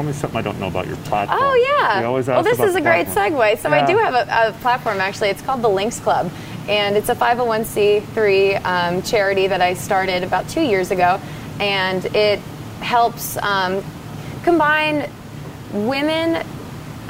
[0.00, 1.40] Tell me something I don't know about your platform.
[1.42, 2.00] Oh yeah.
[2.00, 3.38] We always well, this is a great platform.
[3.38, 3.58] segue.
[3.58, 5.28] So I do have a, a platform actually.
[5.28, 6.32] It's called the Links Club,
[6.70, 11.20] and it's a 501c3 um, charity that I started about two years ago,
[11.60, 12.38] and it
[12.80, 13.84] helps um,
[14.42, 15.10] combine
[15.74, 16.36] women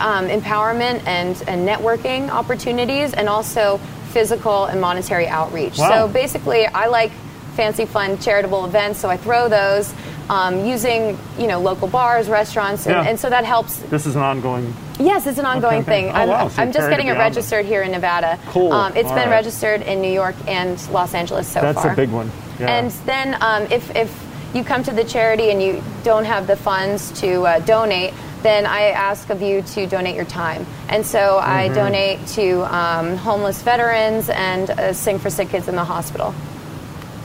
[0.00, 3.78] um, empowerment and, and networking opportunities, and also
[4.10, 5.78] physical and monetary outreach.
[5.78, 6.08] Wow.
[6.08, 7.12] So basically, I like
[7.54, 9.94] fancy, fun, charitable events, so I throw those.
[10.30, 13.10] Um, using you know local bars, restaurants, and, Yeah.
[13.10, 14.72] and so that helps This is an ongoing.
[15.00, 16.04] Yes, it's an ongoing campaign.
[16.06, 16.14] thing.
[16.14, 18.38] Oh, I'm, wow, so I'm just getting it registered here in Nevada.
[18.46, 18.70] Cool.
[18.72, 19.40] Um, it's All been right.
[19.42, 21.84] registered in New York and Los Angeles so That's far.
[21.88, 22.30] That's a big one.
[22.60, 22.68] Yeah.
[22.76, 24.10] And then um, if, if
[24.54, 28.12] you come to the charity and you don't have the funds to uh, donate,
[28.42, 30.64] then I ask of you to donate your time.
[30.88, 31.74] And so I Mm-hmm.
[31.74, 36.34] donate to um, homeless veterans and uh, Sing for Sick Kids in the hospital.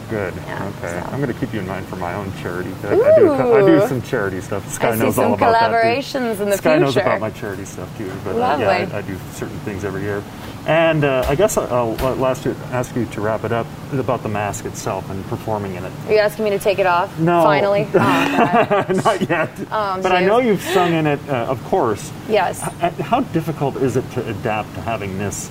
[0.10, 0.34] Good.
[0.36, 1.02] Yeah, okay.
[1.02, 1.10] so.
[1.12, 2.72] I'm going to keep you in mind for my own charity.
[2.84, 4.68] I, I do, I do some charity stuff.
[4.72, 5.68] Sky I knows all about that.
[5.70, 5.76] too.
[5.76, 8.12] collaborations in the Sky knows about my charity stuff too.
[8.24, 10.24] But uh, yeah, I, I do certain things every year.
[10.68, 14.24] And uh, I guess I'll, I'll last year, ask you to wrap it up about
[14.24, 15.92] the mask itself and performing in it.
[16.08, 17.18] Are you asking me to take it off?
[17.20, 17.44] No.
[17.44, 17.88] Finally?
[17.96, 18.86] Oh.
[19.06, 19.50] Not yet.
[19.72, 22.12] Oh, but I know you've sung in it, uh, of course.
[22.28, 22.62] Yes.
[22.64, 25.50] Uh, How difficult is it to adapt to having this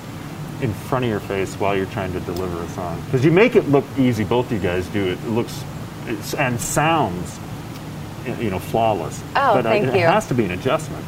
[0.65, 3.01] in front of your face while you're trying to deliver a song?
[3.05, 4.25] Because you make it look easy.
[4.25, 5.05] Both you guys do.
[5.05, 5.63] It looks
[6.07, 7.39] it's, and sounds,
[8.39, 9.23] you know, flawless.
[9.37, 10.01] Oh, but uh, thank it, you.
[10.01, 11.05] it has to be an adjustment.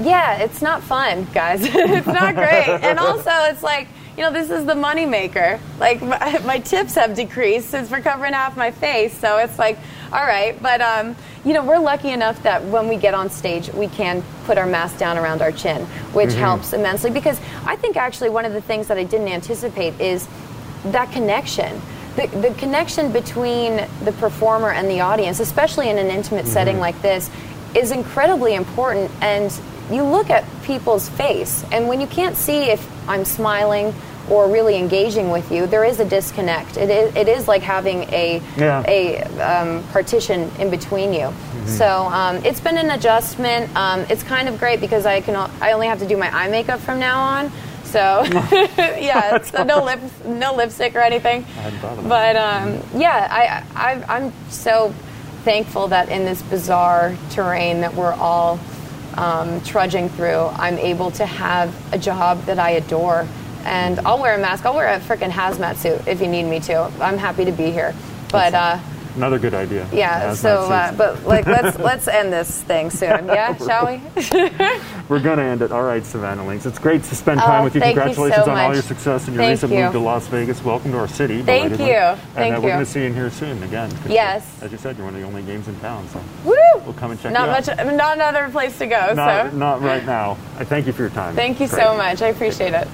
[0.00, 1.60] Yeah, it's not fun, guys.
[1.64, 2.68] it's not great.
[2.82, 5.60] And also, it's like, you know, this is the money maker.
[5.78, 9.16] Like, my, my tips have decreased since we're covering half my face.
[9.16, 9.78] So it's like,
[10.12, 10.60] all right.
[10.62, 14.22] But, um, you know, we're lucky enough that when we get on stage, we can
[14.44, 17.10] put our mask down around our chin, which helps immensely.
[17.10, 20.28] Because I think actually one of the things that I didn't anticipate is
[20.86, 21.80] that connection.
[22.16, 27.00] The, the connection between the performer and the audience, especially in an intimate setting like
[27.02, 27.30] this,
[27.74, 29.10] is incredibly important.
[29.20, 29.52] And
[29.90, 33.94] you look at people's face, and when you can't see if I'm smiling
[34.30, 36.76] or really engaging with you, there is a disconnect.
[36.76, 38.82] It is, it is like having a Yeah.
[38.88, 41.20] a um, partition in between you.
[41.28, 41.66] Mm-hmm.
[41.68, 43.74] So um, it's been an adjustment.
[43.76, 46.48] Um, it's kind of great because I can I only have to do my eye
[46.48, 47.52] makeup from now on.
[47.84, 48.24] So
[48.78, 51.42] yeah, so no lip no lipstick or anything.
[51.42, 52.08] hadn't thought of that.
[52.08, 53.28] But um, yeah,
[53.76, 54.92] I, I I'm so
[55.44, 58.58] thankful that in this bizarre terrain that we're all
[59.16, 63.26] um, trudging through, I'm able to have a job that I adore.
[63.66, 64.64] And I'll wear a mask.
[64.64, 66.82] I'll wear a freaking hazmat suit if you need me to.
[67.00, 67.94] I'm happy to be here.
[68.30, 68.78] But uh,
[69.16, 69.88] Another good idea.
[69.94, 73.26] yeah, Hazmat so uh, but like let's let's end this thing soon.
[73.36, 74.00] Yeah, shall we?
[75.08, 75.72] We're going to end it.
[75.72, 76.66] All right, Savannah Lynx.
[76.66, 77.80] It's great to spend time Oh, with you.
[77.80, 79.84] thank you Congratulations so on all your success and your Thank recent you.
[79.84, 80.62] move to Las Vegas.
[80.62, 81.40] Welcome to our city.
[81.42, 81.86] Thank you.
[81.86, 82.84] And Thank uh, we're you.
[82.84, 83.90] to see you in here soon again.
[84.06, 84.46] Yes.
[84.62, 86.06] As you said, you're one of the only games in town.
[86.08, 86.54] So Woo!
[86.84, 87.68] we'll come and check Not much.
[87.70, 87.86] out.
[87.86, 89.14] Not another place to go.
[89.14, 90.36] Not, so not right now.
[90.58, 91.34] I thank you for your time.
[91.34, 91.82] thank you Great.
[91.82, 92.20] so much.
[92.20, 92.86] I appreciate it.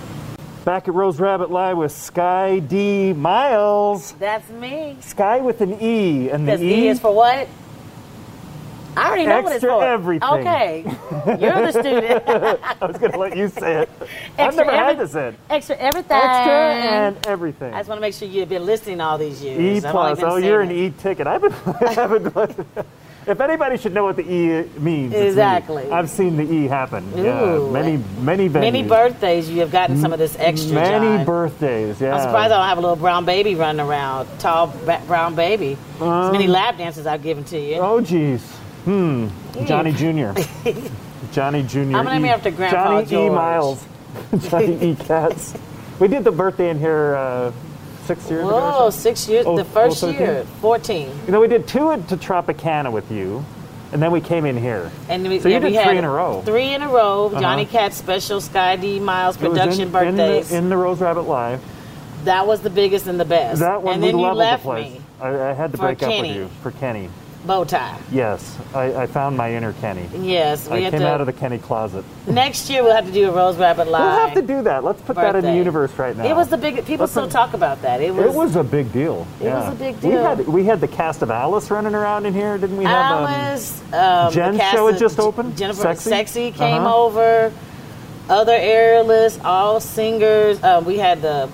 [0.65, 4.13] Back at Rose Rabbit Lie with Sky D Miles.
[4.13, 4.97] That's me.
[5.01, 6.31] Sky with an E.
[6.31, 7.49] And the Because E is for what?
[8.97, 9.85] I already know what it's Extra for.
[9.85, 10.29] everything.
[10.29, 10.85] Okay.
[11.41, 12.23] You're the student.
[12.29, 13.89] I was going to let you say it.
[14.39, 15.35] I've never had every- to say it.
[15.51, 16.17] Extra everything.
[16.17, 17.75] Extra and everything.
[17.75, 19.85] I just want to make sure you've been listening all these years.
[19.85, 20.21] E plus.
[20.23, 21.27] Oh, you're an E ticket.
[21.27, 21.53] I've been.
[21.81, 22.85] I've been
[23.27, 25.15] if anybody should know what the E means.
[25.15, 25.91] Exactly.
[25.91, 27.11] I've seen the E happen.
[27.17, 28.61] yeah, many, many venues.
[28.61, 30.75] Many birthdays you have gotten some of this extra.
[30.75, 32.01] Many birthdays.
[32.01, 32.15] Yeah.
[32.15, 34.29] I'm surprised I don't have a little brown baby running around.
[34.39, 34.69] Tall
[35.07, 35.77] brown baby.
[36.01, 37.77] as many lap dances I've given to you.
[37.77, 38.43] Oh, geez.
[38.85, 39.29] Hmm.
[39.65, 40.33] Johnny Jr.
[41.33, 41.79] Johnny Jr.
[41.81, 43.31] I'm gonna name E- after Grandpa Johnny E.
[43.31, 43.85] Miles.
[44.49, 44.95] Johnny E.
[44.97, 45.55] Katz.
[46.01, 47.53] We did the birthday in here uh,
[48.05, 48.61] six years ago.
[48.61, 49.47] Whoa, six years.
[49.47, 51.09] Oh, the first oh, year, 14.
[51.27, 53.45] You know, we did two at- to Tropicana with you.
[53.93, 54.91] And then we came in here.
[55.11, 56.41] And we, So you and we did had three in a row.
[56.47, 57.31] Three in a row.
[57.31, 57.73] Johnny Uh-huh.
[57.73, 60.51] Cat's special Sky D Miles production in, birthdays.
[60.51, 61.59] In the, in the Rose Rabbit Lie.
[62.25, 63.61] that was the biggest and the best.
[63.61, 64.93] That one and we then you left the place.
[64.95, 65.01] me.
[65.21, 67.11] I, I had to break up with you for Kenny.
[67.45, 67.99] Bow tie.
[68.13, 70.09] Yes, I, I found my inner Kenny.
[70.17, 71.09] Yes, we I came to.
[71.09, 72.05] out of the Kenny closet.
[72.29, 74.01] next year we'll have to do a Rose Rabbit Lie.
[74.01, 74.85] We'll have to do that.
[74.85, 76.25] Let's put that in the universe right now.
[76.25, 76.77] It was the big.
[76.87, 78.01] People Let's still put- talk about that.
[78.01, 78.27] It was.
[78.27, 79.27] It was a big deal.
[79.41, 80.11] It was a big deal.
[80.11, 82.85] We had we had the cast of Alice running around in here, didn't we?
[82.85, 83.81] Have um, Alice.
[83.93, 85.57] Um, Jen's the cast show had just opened?
[85.57, 86.11] Jennifer Sexy?
[86.11, 86.97] Sexy, came Uh-huh.
[86.97, 87.53] over.
[88.29, 90.63] Other airless, all singers.
[90.63, 91.49] Um, we had the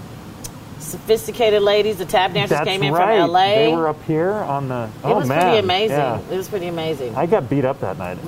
[0.88, 1.98] sophisticated ladies.
[1.98, 3.20] The tap dancers That's came in right.
[3.20, 3.54] from LA.
[3.54, 4.84] They were up here on the.
[4.84, 5.96] it oh was man, pretty amazing.
[5.96, 6.20] Yeah.
[6.30, 7.16] It was pretty amazing.
[7.16, 8.18] I got beat up that night.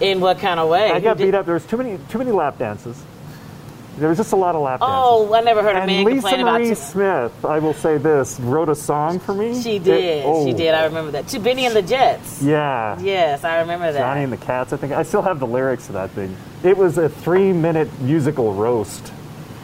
[0.00, 0.90] In what kind of way?
[0.90, 1.44] I got beat up.
[1.44, 3.02] There was too many too many lap dances.
[3.98, 5.30] There was just a lot of lap oh, dances.
[5.30, 6.74] Oh, I never heard a and man Lisa complain about Marie.
[6.74, 9.60] Smith, I will say this, wrote a song for me.
[9.60, 10.24] She It- did.
[10.26, 10.72] oh, She did.
[10.72, 11.28] I remember that.
[11.28, 12.40] To Benny and the Jets.
[12.40, 12.98] Yeah.
[13.00, 13.98] Yes, I remember that.
[13.98, 14.92] Johnny and the Cats, I think.
[14.94, 16.34] I still have the lyrics to that thing.
[16.62, 19.12] It was a three minute musical roast.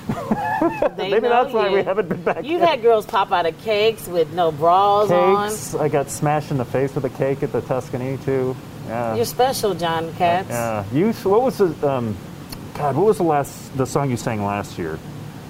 [0.09, 1.75] Maybe that's why you.
[1.77, 2.69] we haven't been back You've yet.
[2.69, 5.75] had girls pop out of cakes with no bras Cakes.
[5.75, 8.57] I got smashed in the face with a cake at the Tuscany, too.
[8.87, 9.15] Yeah.
[9.17, 10.49] You're special, John Katz.
[10.49, 10.85] Yeah.
[10.93, 12.17] You, what was the, um,
[12.75, 14.99] God, what was the last, the song you sang last year?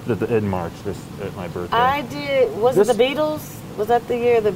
[0.07, 1.75] The, the, in March, this, at my birthday.
[1.77, 2.57] I did.
[2.57, 3.53] Was This- it the Beatles?
[3.77, 4.55] Was that the year the?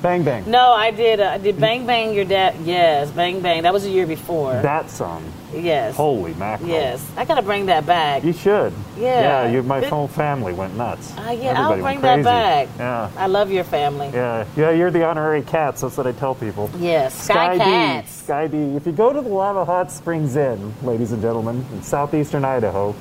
[0.00, 0.48] Bang Bang.
[0.48, 1.18] No, I did.
[1.18, 2.54] Uh, I did Bang Bang Your Dad.
[2.62, 3.62] Yes, Bang Bang.
[3.62, 4.52] That was a year before.
[4.62, 5.24] That song.
[5.52, 5.96] yes.
[5.96, 6.68] Holy mackerel.
[6.70, 7.04] Yes.
[7.16, 8.22] I gotta bring that back.
[8.22, 8.72] You should.
[8.96, 9.44] Yeah.
[9.46, 11.12] Yeah, you, my It- whole family went nuts.
[11.16, 12.68] Uh, yeah, Everybody I'll bring that back.
[12.78, 13.10] Yeah.
[13.16, 14.10] I love your family.
[14.12, 15.80] Yeah, yeah, you're the honorary cats.
[15.80, 16.70] That's what I tell people.
[16.78, 17.14] Yes.
[17.24, 18.12] Sky, D, Cats.
[18.12, 18.56] Sky D.
[18.76, 22.94] If you go to the Lava Hot Springs Inn, ladies and gentlemen, in southeastern Idaho,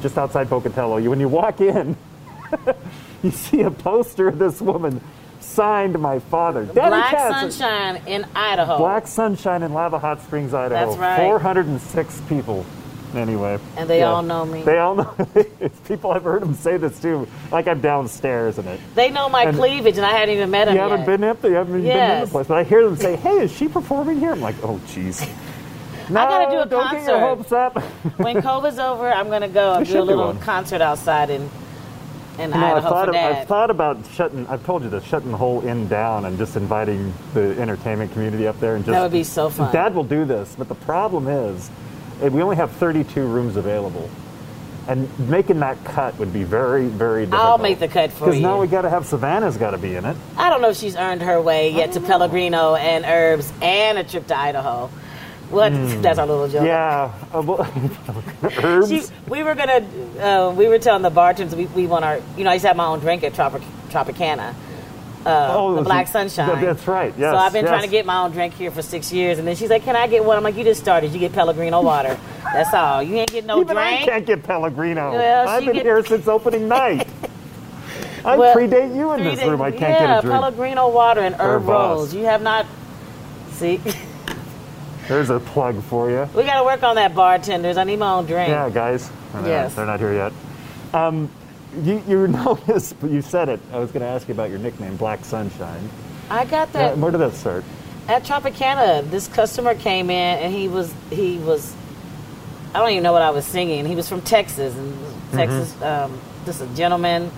[0.00, 1.94] just outside Pocatello, you when you walk in,
[3.22, 5.00] you see a poster of this woman
[5.46, 6.64] signed my father.
[6.64, 7.16] Daddy Black.
[7.50, 8.78] Sunshine in Idaho.
[8.78, 10.86] Black Sunshine in Lava Hot Springs, Idaho.
[10.86, 11.16] That's right.
[11.16, 12.64] 406 people.
[13.14, 13.58] Anyway.
[13.78, 14.10] And they Yeah.
[14.12, 14.62] all know me.
[14.62, 15.14] They all know.
[15.60, 17.26] it's people, I've heard them say this too.
[17.50, 18.80] Like I'm downstairs in it.
[18.94, 21.06] They know my And- cleavage, and I hadn't even met them You haven't yet.
[21.06, 21.52] been up there.
[21.52, 22.30] You haven't even been in the Yes.
[22.30, 22.46] place.
[22.48, 25.26] But I hear them say, "Hey, is she performing here?" I'm like, "Oh, jeez."
[26.08, 27.18] No, gotta do a don't get your concert.
[27.18, 27.82] hopes up.
[28.18, 30.38] when COVID's over, I'm gonna go and do a little one.
[30.38, 31.50] concert outside in
[32.38, 34.46] in You know, I've thought, of, I've thought about shutting.
[34.48, 38.46] I've told you this, shutting the whole inn down and just inviting the entertainment community
[38.46, 38.92] up there and just.
[38.94, 39.72] That would be so fun.
[39.72, 41.70] Dad will do this, but the problem is,
[42.22, 44.08] eh, we only have 32 rooms available,
[44.88, 47.42] and making that cut would be very, very difficult.
[47.42, 48.30] I'll make the cut for you.
[48.32, 50.16] Because now we got to have Savannah's got to be in it.
[50.36, 54.04] I don't know if she's earned her way yet to Pellegrino and Herbs and a
[54.04, 54.90] trip to Idaho.
[55.50, 55.70] What?
[56.02, 56.64] That's our little joke.
[56.66, 57.12] Yeah,
[58.64, 58.88] herbs.
[58.88, 59.86] She, we were gonna,
[60.20, 62.68] uh, we were telling the bartenders we, we want our, you know, I used to
[62.68, 64.54] have my own drink at Tropic, Tropicana,
[65.24, 66.60] uh, Oh, the Black Sunshine.
[66.64, 67.70] that's right, yes, So I've been yes.
[67.70, 69.96] trying to get my own drink here for six years, and then she's like, "Can
[69.96, 71.12] I get one?" I'm like, "You just started.
[71.12, 72.18] You get Pellegrino water.
[72.44, 73.02] That's all.
[73.02, 75.12] You ain't getting no Even I can't get Pellegrino.
[75.12, 77.08] Well, I've been here since opening night.
[78.24, 79.62] I Well, predate you in this room.
[79.62, 80.32] I can't yeah, get a drink.
[80.32, 82.14] Pellegrino water and herb Herb rolls.
[82.14, 82.66] You have not.
[83.52, 83.80] See,
[85.08, 86.28] There's a plug for you.
[86.34, 87.76] we got to work on that, bartenders.
[87.76, 88.48] I need my own drink.
[88.48, 89.08] Yeah, guys.
[89.32, 89.74] They're not- Yes.
[89.74, 90.32] They're not here yet.
[90.92, 91.30] Um,
[91.82, 93.60] you, you notice, but you said it.
[93.72, 95.88] I was going to ask you about your nickname, Black Sunshine.
[96.30, 97.64] I got Yeah, that where did that start?
[98.08, 99.08] at Tropicana.
[99.10, 101.74] This customer came in and he was he was.
[102.74, 103.84] I don't even know what I was singing.
[103.86, 105.36] He was from Texas and Mm-hmm.
[105.38, 105.82] Texas.
[105.82, 107.30] Um, just a gentleman,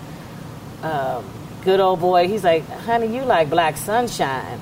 [0.83, 1.25] um,
[1.63, 2.27] good old boy.
[2.27, 4.59] He's like, "Honey, you like Black Sunshine."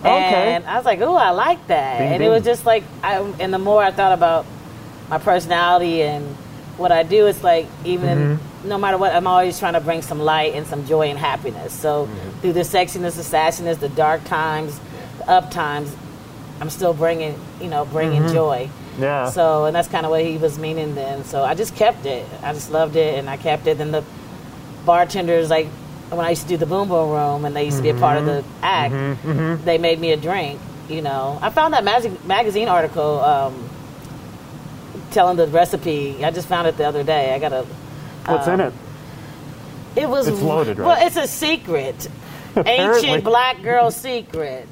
[0.00, 0.54] Okay.
[0.54, 3.18] And I was like, "Oh, I like that." Bing, and it was just like, I,
[3.38, 4.46] and the more I thought about
[5.08, 6.24] my personality and
[6.78, 8.68] what I do, it's like even Mm-hmm.
[8.68, 11.72] no matter what, I'm always trying to bring some light and some joy and happiness.
[11.74, 12.40] So Mm-hmm.
[12.40, 14.78] through the sexiness, the sassiness, the dark times,
[15.18, 15.94] the up times,
[16.60, 18.68] I'm still bringing, you know, bringing joy.
[18.70, 19.02] Mm-hmm.
[19.02, 19.30] Yeah.
[19.30, 21.24] So, and that's kind of what he was meaning then.
[21.24, 22.26] So I just kept it.
[22.42, 23.80] I just loved it, and I kept it.
[23.80, 24.04] And the
[24.86, 25.68] bartenders, like
[26.10, 27.94] when I used to do the Boom Boom Room, and they used to be a
[27.94, 29.40] part of the Mm-hmm.
[29.42, 30.60] act, they made me a drink.
[30.88, 33.68] You know, I found that mag- magazine article um,
[35.12, 36.24] telling the recipe.
[36.24, 37.32] I just found it the other day.
[37.34, 37.64] I got a.
[38.26, 38.72] What's in it?
[39.96, 40.86] It was It's loaded, right?
[40.86, 42.08] Well, it's a secret.
[42.56, 44.66] Ancient black girl secret.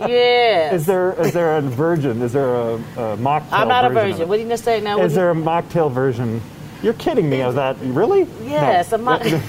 [0.00, 0.74] Yeah.
[0.74, 2.20] Is there is there a virgin?
[2.20, 3.48] Is there a, a mocktail?
[3.52, 4.28] I'm not a virgin.
[4.28, 5.00] What did you just say now?
[5.00, 6.42] Is you- there a mocktail version?
[6.82, 7.40] You're kidding me.
[7.40, 8.26] Is that really?
[8.44, 8.96] Yes, No.
[8.96, 9.18] a, mo-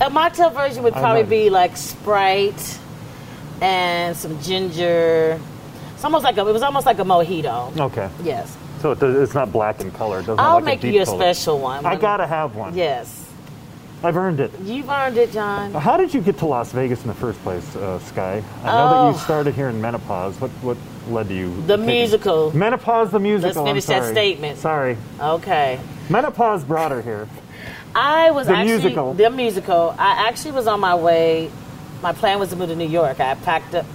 [0.00, 2.78] a mocktail version would probably be like Sprite
[3.60, 5.40] and some ginger.
[5.94, 7.78] It's almost like a, it was almost like a mojito.
[7.78, 8.10] okay.
[8.24, 10.18] Yes, So it does, it's not black in color.
[10.18, 11.18] It doesn't I'll like make a deep you a color.
[11.18, 11.86] special one.
[11.86, 12.74] I gotta have one.
[12.74, 13.28] Yes,
[14.02, 14.50] I've earned it.
[14.64, 15.72] You've earned it, John.
[15.74, 18.42] How did you get to Las Vegas in the first place, uh, Sky?
[18.64, 19.10] I know that Oh.
[19.12, 20.40] you started here in menopause.
[20.40, 20.76] What what
[21.08, 21.54] led to you?
[21.68, 22.56] The taking- musical.
[22.56, 23.60] Menopause, the musical.
[23.62, 24.12] I'm finish that sorry.
[24.14, 24.58] statement.
[24.58, 24.96] Sorry.
[25.20, 25.78] Okay.
[26.10, 27.28] Menopause brought her here.
[27.94, 29.14] I was The actually musical.
[29.14, 29.94] the musical.
[29.98, 31.50] I actually was on my way.
[32.02, 33.20] My plan was to move to New York.
[33.20, 33.86] I packed up,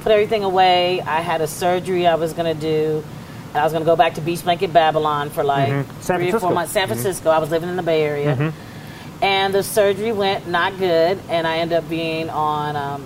[0.00, 1.00] put everything away.
[1.00, 3.04] I had a surgery I was going to do.
[3.50, 6.00] And I was going to go back to Beach Blanket Babylon for like Mm-hmm.
[6.00, 6.72] Three or four months.
[6.72, 7.30] San Francisco.
[7.30, 9.22] I was living in the Bay Area, Mm-hmm.
[9.24, 13.04] and the surgery went not good, and I ended up being on um,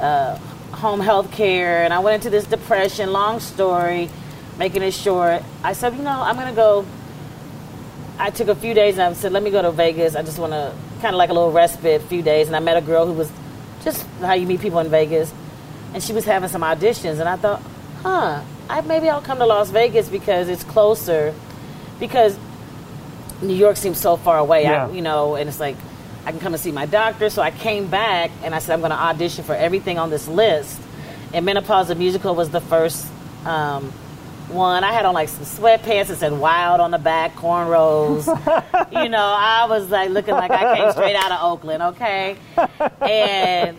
[0.00, 0.36] uh,
[0.72, 3.12] home health care, and I went into this depression.
[3.12, 4.10] Long story,
[4.58, 5.42] making it short.
[5.62, 6.84] I said, you know, I'm going to go
[8.18, 10.16] I took a few days and I said, let me go to Vegas.
[10.16, 12.48] I just want to kind of like a little respite, a few days.
[12.48, 13.30] And I met a girl who was
[13.84, 15.32] just how you meet people in Vegas.
[15.94, 17.20] And she was having some auditions.
[17.20, 17.62] And I thought,
[18.02, 21.32] huh, I, maybe I'll come to Las Vegas because it's closer.
[22.00, 22.36] Because
[23.40, 24.86] New York seems so far away, Yeah.
[24.86, 25.76] I, you know, and it's like,
[26.26, 27.30] I can come and see my doctor.
[27.30, 30.26] So I came back and I said, I'm going to audition for everything on this
[30.28, 30.78] list.
[31.32, 33.06] And Menopause the Musical was the first
[33.44, 33.92] um,
[34.50, 34.84] one.
[34.84, 38.26] I had on like some sweatpants that said wild on the back, cornrows.
[39.02, 42.36] you know, I was like looking like I came straight out of Oakland, okay?
[43.00, 43.78] And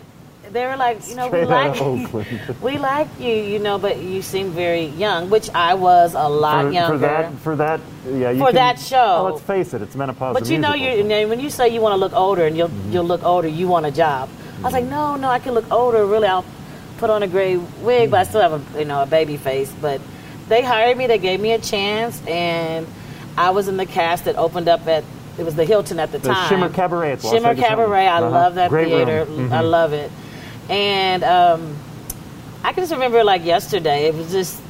[0.50, 2.56] they were like, you know, we like Oakland.
[2.62, 6.64] we like you, you know, but you seem very young, which I was a lot
[6.66, 6.94] for, younger.
[6.94, 8.30] for that, for that, yeah.
[8.30, 9.16] You For can- that show.
[9.28, 10.34] Oh, let's face it, it's menopause.
[10.34, 12.68] But you know, you you when you say you want to look older and you'll
[12.68, 12.92] Mm-hmm.
[12.92, 14.28] you'll look older, you want a job.
[14.58, 16.04] I was like, no, no, I can look older.
[16.04, 16.44] Really, I'll
[16.98, 19.72] put on a gray wig, but I still have a you know a baby face.
[19.80, 20.00] But
[20.50, 21.06] they hired me.
[21.06, 22.86] They gave me a chance, and
[23.38, 25.04] I was in the cast that opened up at
[25.38, 26.48] it was the Hilton at the, The time.
[26.50, 28.06] Shimmer Cabaret at Las Shimmer Vegas Cabaret.
[28.06, 28.28] I Uh-huh.
[28.30, 29.24] love that Great theater.
[29.24, 29.52] Mhm.
[29.52, 30.10] I love it.
[30.68, 31.76] And um,
[32.62, 34.06] I can just remember like yesterday.
[34.06, 34.60] It was just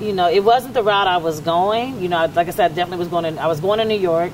[0.00, 2.00] you know, it wasn't the route I was going.
[2.02, 3.40] You know, like I said, I definitely was going to.
[3.42, 4.32] I was going to New York,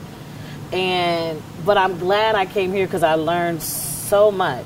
[0.72, 4.64] and but I'm glad I came here because I learned so much.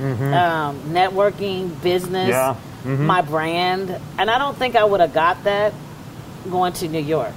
[0.00, 2.56] Um, networking, business, Yeah.
[2.84, 2.98] Mhm.
[3.00, 5.72] my brand, and I don't think I would have got that
[6.50, 7.32] going to New York.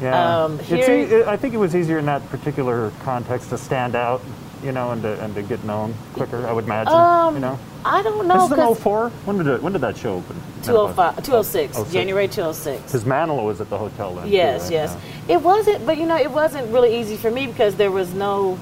[0.00, 0.44] Yeah.
[0.44, 4.20] Um, here- e- I think it was easier in that particular context to stand out,
[4.62, 6.46] you know, and to, and to get known quicker.
[6.46, 6.92] I would imagine.
[6.92, 7.58] Um, you know.
[7.84, 9.10] I don't This know is an because 04?
[9.24, 10.36] When did it, when did that show open?
[10.62, 11.92] 205, 206, 06.
[11.92, 12.82] January 206.
[12.84, 14.24] Because Manilow was at the hotel then.
[14.24, 14.72] too, Yes, right?
[14.72, 14.96] yes.
[15.28, 18.58] It wasn't, but you know, it wasn't really easy for me because there was no,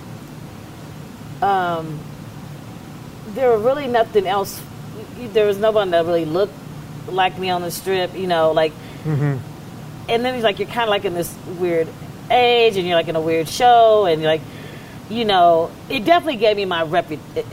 [1.41, 1.99] um,
[3.35, 4.61] there were really nothing else.
[5.33, 6.55] There was no one that really looked
[7.09, 8.73] like me on the strip, you know, like,
[9.05, 9.39] Mm-hmm.
[10.09, 11.89] and then he's like, you're kind of like in this weird
[12.31, 14.41] age and you're like in a weird show and you're like,
[15.11, 17.11] you know, it definitely gave me my rep,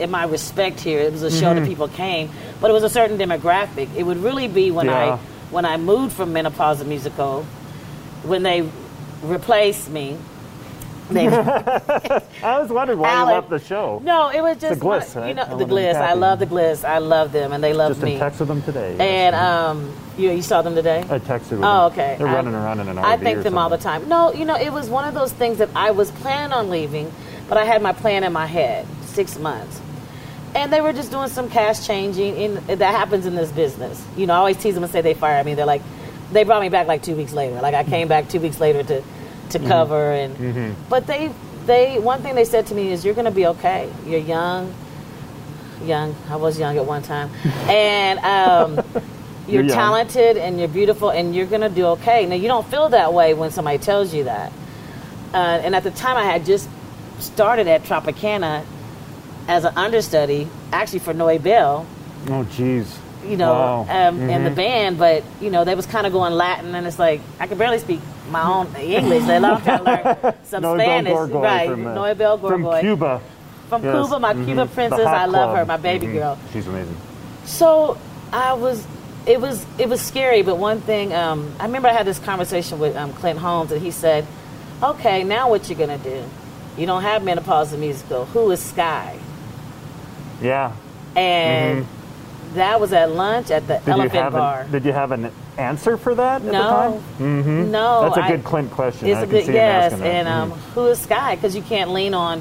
[0.08, 1.00] my respect here.
[1.00, 1.60] It was a show Mm-hmm.
[1.60, 3.88] that people came, but it was a certain demographic.
[3.96, 5.14] It would really be when Yeah.
[5.14, 5.16] I
[5.50, 7.42] when I moved from Menopause Musical,
[8.22, 8.68] when they
[9.22, 10.16] replaced me.
[11.10, 11.26] They,
[12.42, 14.00] I was wondering why Alec- you left the show.
[14.04, 15.28] no, it was just Gliss, one- right?
[15.28, 15.94] You know, Ellen the and Gliss.
[15.96, 16.84] I love the Gliss.
[16.84, 18.14] I love them, and they love Just me.
[18.14, 18.96] in text with them today.
[18.98, 21.00] And um, you you saw them today.
[21.10, 22.16] I texted Oh, okay.
[22.18, 24.08] They're I- running around in an RV I thank them all the time.
[24.08, 27.12] No, you know, it was one of those things that I was planning on leaving,
[27.48, 29.80] but I had my plan in my head, six months.
[30.54, 34.04] And they were just doing some cash changing, in, that happens in this business.
[34.16, 35.54] You know, I always tease them and say they fired me.
[35.54, 35.82] They're like,
[36.32, 37.60] they brought me back like two weeks later.
[37.60, 39.02] Like I came back two weeks later to,
[39.50, 39.68] to Mm-hmm.
[39.68, 41.30] cover, and but they,
[41.66, 43.90] they one thing they said to me is, you're to be okay.
[44.06, 44.72] You're young,
[45.84, 46.14] young.
[46.28, 47.30] I was young at one time,
[47.68, 48.84] and um,
[49.48, 52.24] You're you're, talented and you're beautiful and you're gonna do okay.
[52.26, 54.52] Now you don't feel that way when somebody tells you that.
[55.34, 56.68] Uh, and at the time, I had just
[57.18, 58.64] started at Tropicana
[59.48, 61.86] as an understudy, actually for Noe Bell,
[62.28, 62.86] Oh, jeez.
[63.30, 63.80] You know, Wow.
[64.08, 64.44] um, in Mm-hmm.
[64.44, 64.98] the band.
[64.98, 67.78] But you know, they was kind of going Latin, and it's like I could barely
[67.78, 69.22] speak my own English.
[69.24, 71.68] Alone try to learn some Spanish, Gorgoy right?
[71.70, 73.20] From, uh, Noe From Cuba.
[73.68, 73.94] From Yes.
[74.06, 74.44] Cuba, my Mhm.
[74.46, 75.06] Cuba princess.
[75.06, 75.56] I love Club.
[75.58, 76.12] her, my baby Mhm.
[76.14, 76.38] girl.
[76.52, 76.96] She's amazing.
[77.44, 77.96] So
[78.32, 78.84] I was,
[79.26, 80.42] it was, it was scary.
[80.42, 83.80] But one thing, um, I remember I had this conversation with um, Clint Holmes, and
[83.80, 84.26] he said,
[84.82, 86.22] "Okay, now what you gonna do?
[86.76, 88.24] You don't have menopause the musical.
[88.26, 89.16] Who is Sky?"
[90.42, 90.72] Yeah.
[91.16, 91.86] And
[92.54, 93.84] that was at lunch at the Mm-hmm.
[93.84, 94.60] Did Elephant Bar.
[94.62, 96.92] An, did you have an answer for that at the no, time?
[97.18, 97.70] Mm-hmm.
[97.70, 98.02] no.
[98.02, 99.08] That's a good Clint question.
[99.08, 100.56] It's I a good yes, and um, Mhm.
[100.74, 101.36] who is Sky?
[101.36, 102.40] Because you can't lean on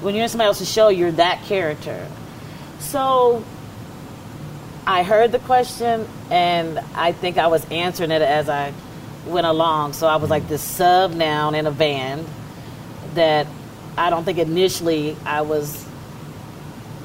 [0.00, 0.88] when you're in somebody else's show.
[0.88, 2.06] You're that character.
[2.78, 3.42] So
[4.86, 8.72] I heard the question, and I think I was answering it as I
[9.26, 9.94] went along.
[9.94, 12.26] So I was like this sub noun in a band
[13.14, 13.48] that
[13.98, 15.84] I don't think initially I was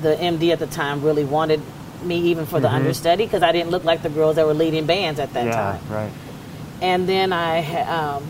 [0.02, 1.62] the MD at the time really wanted
[2.04, 4.86] me even for the understudy because I didn't look like the girls that were leading
[4.86, 5.82] bands at that yeah, time.
[5.89, 6.12] right.
[6.82, 8.24] and then I, um,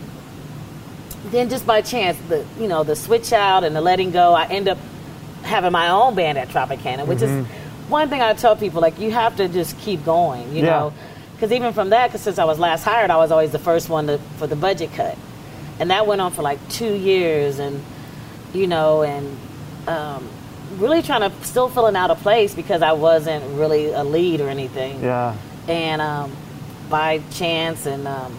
[1.30, 4.46] then just by chance, the you know the switch out and the letting go, I
[4.46, 4.78] end up
[5.42, 7.46] having my own band at Tropicana, which is
[7.88, 10.70] one thing I tell people like you have to just keep going, you Yeah.
[10.70, 10.92] know,
[11.34, 13.88] because even from that, because since I was last hired, I was always the first
[13.88, 15.16] one to, for the budget cut,
[15.80, 17.82] and that went on for like two years, and
[18.52, 19.36] you know, and
[19.88, 20.28] um,
[20.78, 24.48] really trying to still filling out a place because I wasn't really a lead or
[24.48, 25.34] anything Yeah.
[25.68, 26.32] and um,
[26.88, 28.36] by chance and um,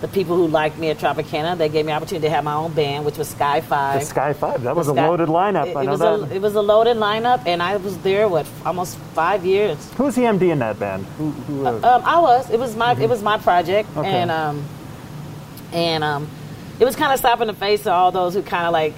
[0.00, 2.72] the people who liked me at Tropicana, they gave me opportunity to have my own
[2.72, 4.00] band, which was Sky Five.
[4.00, 4.08] The Five.
[4.08, 4.62] Sky Five.
[4.62, 5.66] That was a loaded lineup.
[5.66, 6.32] It, I it know was that.
[6.32, 9.76] a it was a loaded lineup, and I was there what almost five years.
[9.98, 11.04] Who's the MD in that band?
[11.18, 11.30] Who?
[11.32, 12.48] who uh, Um, I was.
[12.48, 14.08] It was my it was my project, Okay.
[14.08, 14.64] and um,
[15.74, 16.28] and um,
[16.78, 18.94] it was kind of slap in the face to all those who kind of like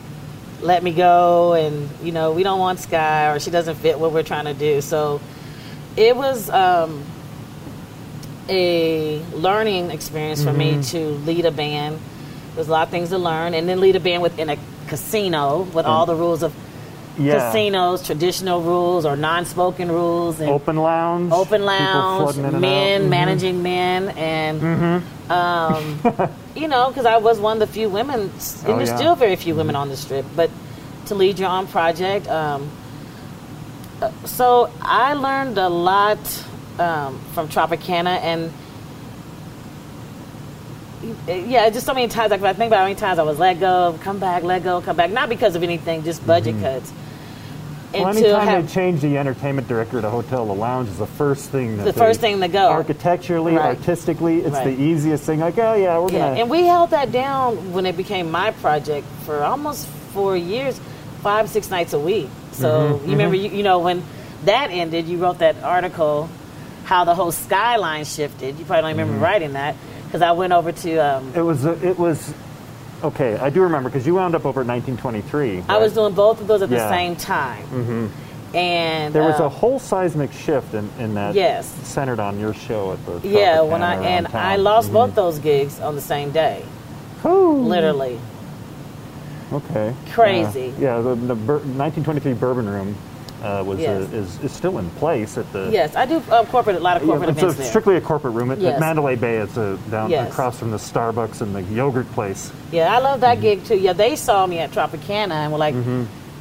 [0.62, 4.12] let me go, and you know we don't want Sky or she doesn't fit what
[4.12, 4.80] we're trying to do.
[4.80, 5.20] So
[5.96, 7.04] it was um,
[8.48, 11.98] a learning experience for me to lead a band.
[12.54, 15.62] There's a lot of things to learn, and then lead a band within a casino
[15.62, 16.54] with all the rules of
[17.18, 17.34] yeah.
[17.38, 21.32] casinos, traditional rules or non-spoken rules, and Open lounge.
[21.32, 23.02] open lounge, flooding in and men.
[23.02, 23.08] Mhm.
[23.08, 26.00] managing men, and um,
[26.54, 28.30] you know, because I was one of the few women, and
[28.66, 28.96] Oh, there's yeah.
[28.96, 30.24] still very few women on the strip.
[30.36, 30.50] But
[31.06, 32.68] to lead your own project, um,
[34.00, 36.18] uh, so I learned a lot
[36.78, 38.52] um, from Tropicana, and
[41.26, 42.30] yeah, just so many times.
[42.30, 44.80] Like I think about how many times I was let go, come back, let go,
[44.80, 46.90] come back, not because of anything, just budget cuts.
[46.90, 46.98] Mm-hmm.
[47.94, 50.96] Well, to anytime have- they change the entertainment director at a hotel, the lounge is
[50.96, 51.76] the first thing.
[51.76, 52.70] That The first thing to go.
[52.70, 53.76] Architecturally, Right.
[53.76, 54.64] artistically, it's Right.
[54.76, 55.40] the easiest thing.
[55.40, 56.40] Like, oh yeah, we're Yeah, gonna.
[56.40, 60.80] and we held that down when it became my project for almost four years,
[61.22, 62.30] five, six nights a week.
[62.52, 64.02] So Mm-hmm, you remember, you, you know, when
[64.46, 66.30] that ended, you wrote that article,
[66.84, 68.58] how the whole skyline shifted.
[68.58, 69.22] You probably don't remember Mm-hmm.
[69.22, 69.76] writing that
[70.12, 70.96] because I went over to.
[70.98, 71.64] Um, it was.
[71.64, 72.34] It was.
[73.02, 75.64] Okay, I do remember because you wound up over at 1923.
[75.68, 78.54] I was doing both of those at the same time, mm-hmm.
[78.56, 81.34] and There was uh, a whole seismic shift in, in that.
[81.34, 81.66] Yes.
[81.88, 83.26] Centered on your show at the.
[83.26, 83.62] yeah.
[83.62, 84.46] When I and town.
[84.46, 84.92] I lost Mhm.
[84.92, 86.62] both those gigs on the same day,
[87.22, 87.62] Whew.
[87.62, 88.20] literally.
[89.50, 89.94] Okay.
[90.12, 90.74] Crazy.
[90.78, 92.96] Yeah, yeah the, the bur- 1923 Bourbon Room
[93.42, 94.02] uh, was Yes.
[94.12, 95.68] uh, is, is still in place at the.
[95.72, 97.68] Yes, I do uh, corporate a lot of Yeah, corporate it's events a, there.
[97.68, 98.74] strictly a corporate room at, Yes.
[98.74, 99.38] at Mandalay Bay.
[99.38, 100.30] It's a, down Yes.
[100.30, 102.52] across from the Starbucks and the yogurt place.
[102.70, 103.42] Yeah, I love that Mm-hmm.
[103.42, 103.76] gig too.
[103.78, 105.74] Yeah, they saw me at Tropicana and were like,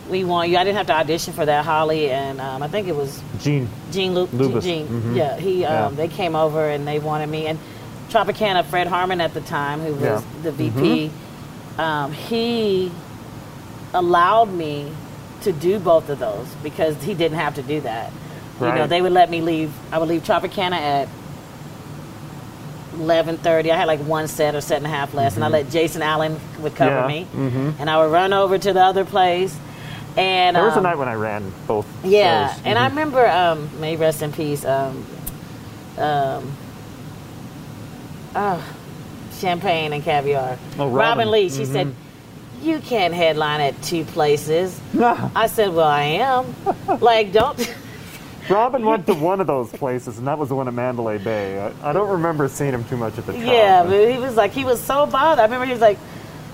[0.10, 1.66] "We want you." I didn't have to audition for that.
[1.66, 3.68] Holly and um, I think it was Gene.
[3.92, 4.62] Gene Lu- Lubis.
[4.64, 4.88] Gene.
[4.88, 5.16] Mhm.
[5.16, 5.66] Yeah, he.
[5.66, 5.98] Um, Yeah.
[5.98, 7.48] They came over and they wanted me.
[7.48, 7.58] And
[8.10, 10.22] Tropicana, Fred Harmon at the time, who was Yeah.
[10.44, 11.10] the VP,
[11.80, 12.92] um, he
[13.94, 14.92] allowed me
[15.44, 18.12] to do both of those because he didn't have to do that.
[18.60, 19.74] You know, they would let me leave.
[19.92, 21.10] I would leave Tropicana at
[22.94, 23.72] eleven thirty.
[23.72, 26.02] I had like one set or set and a half less, and I let Jason
[26.04, 27.74] Allen would cover Yeah, me, mhm.
[27.80, 29.58] and I would run over to the other place.
[30.18, 31.88] And There was a um, night when I ran both.
[32.04, 32.62] yeah, shows.
[32.66, 32.90] and I Mhm.
[32.90, 34.64] remember, um, may rest in peace.
[34.66, 35.06] Um,
[35.98, 36.52] um,
[38.36, 38.62] ah,
[39.40, 40.58] champagne and caviar.
[40.78, 41.32] Oh, Robin.
[41.32, 41.50] Lee.
[41.50, 41.96] She said,
[42.62, 46.56] "You can't headline at two places." I said, "Well, I am.
[47.00, 47.58] like, don't."
[48.50, 51.60] Robin went to one of those places, and that was the one at Mandalay Bay.
[51.60, 53.42] I, I don't remember seeing him too much at the top.
[53.42, 55.40] yeah, but he was like, he was so bothered.
[55.40, 55.98] I remember he was like.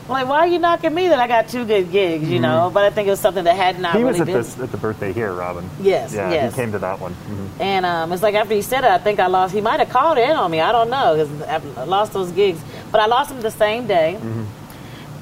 [0.10, 2.72] Like, why are you knocking me that I got two good gigs, you know?
[2.74, 3.98] But I think it was something that had not Mm-hmm.
[3.98, 4.36] he was really at been.
[4.38, 5.70] this at the birthday here, Robin.
[5.82, 6.56] Yes, Yeah, yes.
[6.56, 7.14] he came to that one.
[7.14, 7.50] Mhm.
[7.60, 9.54] And um, it's like after he said it, I think I lost.
[9.54, 10.62] He might have called in on me.
[10.62, 14.16] I don't know because I lost those gigs, but I lost them the same day,
[14.18, 14.44] Mm-hmm.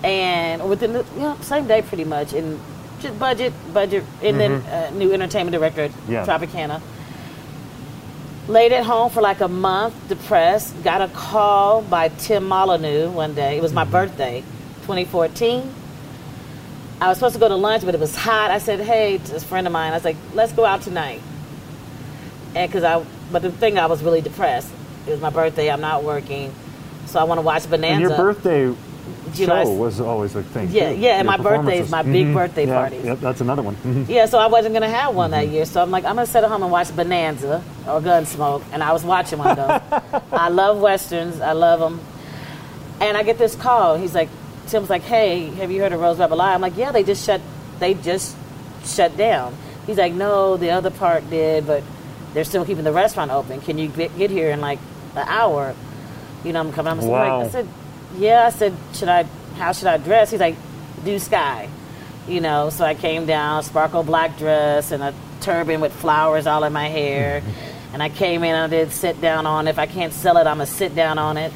[0.04, 2.34] And within the you know, same day pretty much.
[2.34, 2.60] And
[3.00, 6.12] just budget, budget, and then uh, new entertainment director, Mm-hmm.
[6.12, 6.26] Yeah.
[6.26, 6.82] Tropicana.
[8.48, 10.84] Laid at home for like a month, depressed.
[10.84, 13.58] Got a call by Tim Molyneux one day.
[13.58, 13.92] It was my Mm-hmm.
[13.92, 14.42] birthday,
[14.84, 15.74] 2014.
[17.02, 18.52] I was supposed to go to lunch, but it was hot.
[18.52, 19.92] I said, "Hey," to this friend of mine.
[19.92, 21.22] I was like, "Let's go out tonight."
[22.56, 24.72] and because I, but the thing I was really depressed.
[25.06, 25.70] It was my birthday.
[25.70, 26.54] I'm not working,
[27.08, 27.88] so I want to watch Bonanza.
[27.94, 28.74] And your birthday
[29.36, 30.70] July- show was always a thing.
[30.72, 30.98] Yeah, too.
[31.00, 32.34] yeah, and Your my birthday is my big Mhm.
[32.34, 32.98] birthday Yeah, party.
[33.04, 33.76] Yep, that's another one.
[33.86, 34.06] Mhm.
[34.10, 35.40] Yeah, so I wasn't gonna have one Mm-hmm.
[35.42, 35.66] that year.
[35.66, 38.92] So I'm like, I'm gonna sit at home and watch Bonanza or Gunsmoke, and I
[38.94, 40.22] was watching one of those.
[40.32, 41.42] I love westerns.
[41.42, 42.00] I love them.
[43.02, 43.96] And I get this call.
[43.98, 44.30] He's like,
[44.68, 47.42] Tim's like, Hey, have you heard of Rose Rebel I'm like, Yeah, they just shut.
[47.80, 48.36] They just
[48.86, 49.54] shut down.
[49.86, 51.84] He's like, No, the other part did, but
[52.34, 53.62] they're still keeping the restaurant open.
[53.62, 54.80] Can you get, get here in like
[55.16, 55.74] an hour?
[56.44, 56.92] You know, I'm coming.
[56.94, 57.38] I'm Wow.
[57.40, 57.68] like, I said,
[58.18, 58.46] Yeah.
[58.46, 59.24] I said, Should I?
[59.58, 60.32] How should I dress?
[60.32, 60.56] He's like,
[61.04, 61.70] Do sky
[62.28, 62.72] you know.
[62.72, 66.88] So I came down, sparkle black dress and a turban with flowers all in my
[66.88, 67.44] hair.
[67.94, 69.70] and I came in and I did sit down on it.
[69.70, 71.54] If I can't sell it, I'm gonna sit down on it.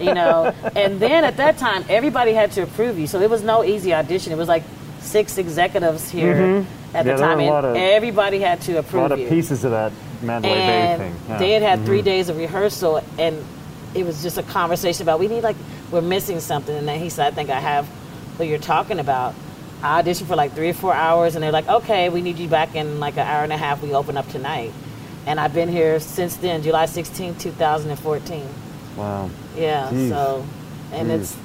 [0.00, 0.54] you know.
[0.74, 3.92] And then at that time, everybody had to approve you, so it was no easy
[3.92, 4.32] audition.
[4.32, 4.62] It was like
[5.00, 6.96] six executives here at Mm-hmm.
[6.96, 9.28] Yeah, the time, a and of- everybody had to approve A approve lot of you.
[9.28, 9.92] pieces of that
[10.22, 11.16] Mandalay Bay and thing.
[11.28, 11.38] Yeah.
[11.38, 11.84] they had had Mhm.
[11.84, 13.44] three days of rehearsal, and
[13.98, 15.56] it was just a conversation about we need like
[15.90, 16.76] we're missing something.
[16.76, 17.86] And then he said, "I think I have
[18.36, 19.34] what you're talking about."
[19.82, 22.48] I auditioned for like three or four hours, and they're like, "Okay, we need you
[22.48, 23.82] back in like an hour and a half.
[23.82, 24.72] We open up tonight."
[25.26, 28.48] And I've been here since then, July 16, 2014.
[28.96, 29.30] Wow.
[29.56, 30.08] Yeah, Jeez.
[30.08, 30.44] so
[30.92, 31.20] and Jeez.
[31.20, 31.36] it's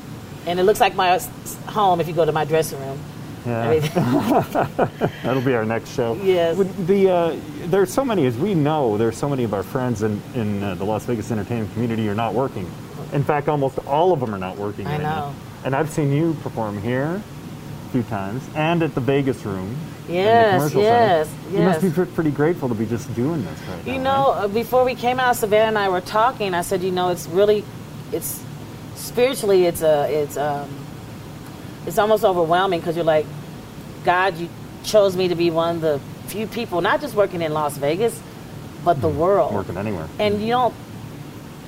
[0.46, 1.20] and it looks like my
[1.68, 3.00] home if you go to my dressing room.
[3.46, 3.64] Yeah.
[3.70, 6.16] Everything- That'll be our next show.
[6.24, 6.58] Yes.
[6.86, 7.36] The uh,
[7.66, 10.76] there's so many, as we know, there's so many of our friends in in uh,
[10.76, 12.70] the Las Vegas entertainment community are not working.
[13.12, 15.16] In fact, almost all of them are not working I right now.
[15.30, 15.36] know.
[15.66, 19.76] And I've seen you perform here a few times, and at the Vegas Room.
[20.10, 21.34] Yes, commercial yes.
[21.50, 23.94] You must be pretty grateful to be just doing this right now.
[23.94, 26.54] You know, uh, before we came out, Savannah and I were talking.
[26.54, 27.64] I said, you know, it's really,
[28.12, 28.44] it's
[28.96, 30.68] spiritually, it's a, it's um,
[31.86, 33.26] it's almost overwhelming because you're like,
[34.04, 34.50] God, you
[34.84, 38.22] chose me to be one of the few people, not just working in Las Vegas,
[38.84, 39.20] but the mm-hmm.
[39.20, 39.54] world.
[39.54, 40.08] working anywhere.
[40.20, 40.74] and you don't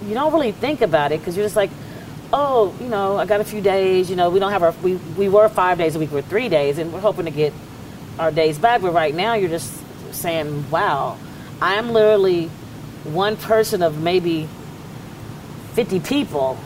[0.05, 1.69] you don't really think about it because you're just like
[2.33, 4.95] oh you know i got a few days you know we don't have our we,
[5.17, 7.53] we were five days a week we're three days and we're hoping to get
[8.19, 9.73] our days back but right now you're just
[10.13, 11.17] saying wow
[11.61, 12.47] i am literally
[13.05, 14.49] one person of maybe
[15.73, 16.59] 50 people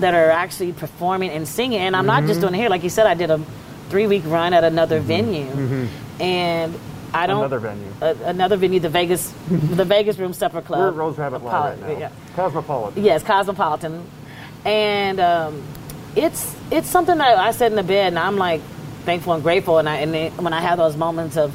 [0.00, 2.48] that are actually performing and singing and i'm not just mm-hmm.
[2.48, 3.38] doing it here like you said i did a
[3.88, 5.08] three week run at another mm-hmm.
[5.08, 6.22] venue mm-hmm.
[6.22, 6.74] and
[7.12, 7.92] i don't Another venue.
[8.00, 10.80] a, another venue, the Vegas, the Vegas Room Supper Club.
[10.80, 11.98] We're at Rose Rabbit Lie right now.
[11.98, 12.10] yeah.
[12.34, 13.04] Cosmopolitan.
[13.04, 14.04] Yes, Cosmopolitan,
[14.64, 15.62] and um,
[16.16, 18.60] it's it's something that I said in the bed, and I'm like
[19.04, 19.78] thankful and grateful.
[19.78, 21.54] And I and then when I have those moments of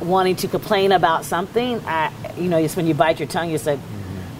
[0.00, 3.58] wanting to complain about something, I you know, it's when you bite your tongue, you
[3.58, 3.78] say,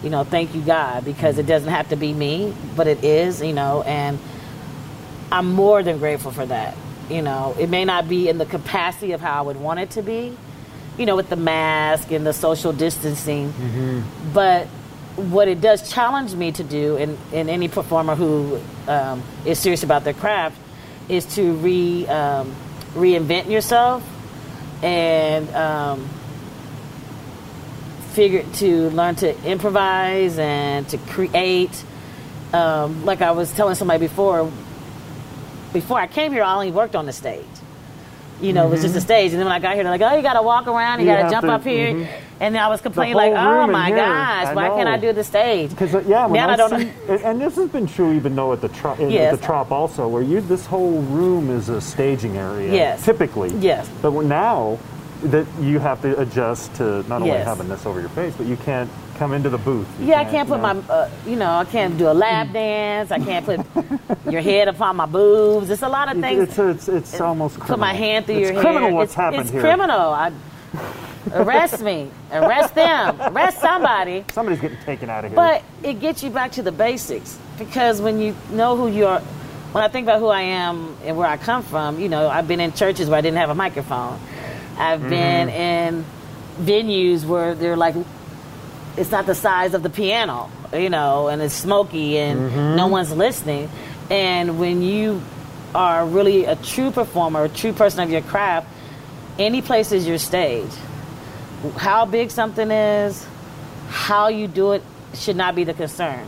[0.03, 3.41] you know, thank you God, because it doesn't have to be me, but it is,
[3.41, 4.19] you know, and
[5.31, 6.75] I'm more than grateful for that.
[7.09, 9.91] You know, it may not be in the capacity of how I would want it
[9.91, 10.37] to be,
[10.97, 13.53] you know, with the mask and the social distancing,
[14.33, 14.67] but
[15.15, 19.83] what it does challenge me to do, and, and any performer who um, is serious
[19.83, 20.57] about their craft,
[21.09, 22.53] is to re um,
[22.93, 24.03] reinvent yourself
[24.83, 26.07] and um,
[28.17, 31.83] figure to learn to improvise and to create.
[32.51, 34.51] Um, like I was telling somebody before,
[35.71, 37.45] before I came here, I only worked on the stage.
[38.41, 40.01] You know, it was just a stage, and then when I got here, they're like,
[40.01, 42.07] "Oh, you got to walk around, you, You got to jump up here," mhm.
[42.39, 45.11] and then I was complaining like, "Oh my here, gosh, I why can't I do
[45.11, 47.69] the stage?" Because uh, yeah, when Now I, I don't see, and- and this has
[47.69, 49.33] been true even though at the tro- in- Yes.
[49.33, 52.71] at the trop also, where you this whole room is a staging area.
[52.73, 53.03] Yes.
[53.03, 53.49] Typically.
[53.57, 53.89] Yes.
[54.03, 54.77] But now
[55.23, 57.45] that you have to adjust to not only Yes.
[57.47, 59.87] having this over your face, but you can't come into the booth.
[59.99, 62.47] You Yeah, I can't put you my, uh, you know, I can't do a lap
[62.53, 63.11] dance.
[63.11, 63.59] I can't put
[64.31, 65.69] your head upon my boobs.
[65.69, 66.49] It's a lot of things.
[66.49, 67.75] It's it's, it's almost criminal.
[67.77, 68.49] put my hand through your.
[68.49, 68.95] it's your criminal hair.
[68.95, 69.61] what's it's, happened it's here.
[69.61, 69.99] criminal.
[69.99, 70.31] I,
[71.33, 72.09] arrest me.
[72.31, 73.19] Arrest them.
[73.21, 74.23] Arrest somebody.
[74.31, 75.35] Somebody's getting taken out of here.
[75.35, 79.19] But it gets you back to the basics because when you know who you are,
[79.71, 82.47] when I think about who I am and where I come from, you know, I've
[82.47, 84.19] been in churches where I didn't have a microphone.
[84.77, 85.09] I've Mm-hmm.
[85.09, 86.05] been in
[86.61, 87.95] venues where they're like,
[88.95, 92.75] it's not the size of the piano, you know, and it's smoky and Mm-hmm.
[92.75, 93.69] no one's listening.
[94.09, 95.21] And when you
[95.75, 98.67] are really a true performer, a true person of your craft,
[99.37, 100.71] any place is your stage.
[101.75, 103.25] How big something is,
[103.89, 106.25] how you do it should not be the concern.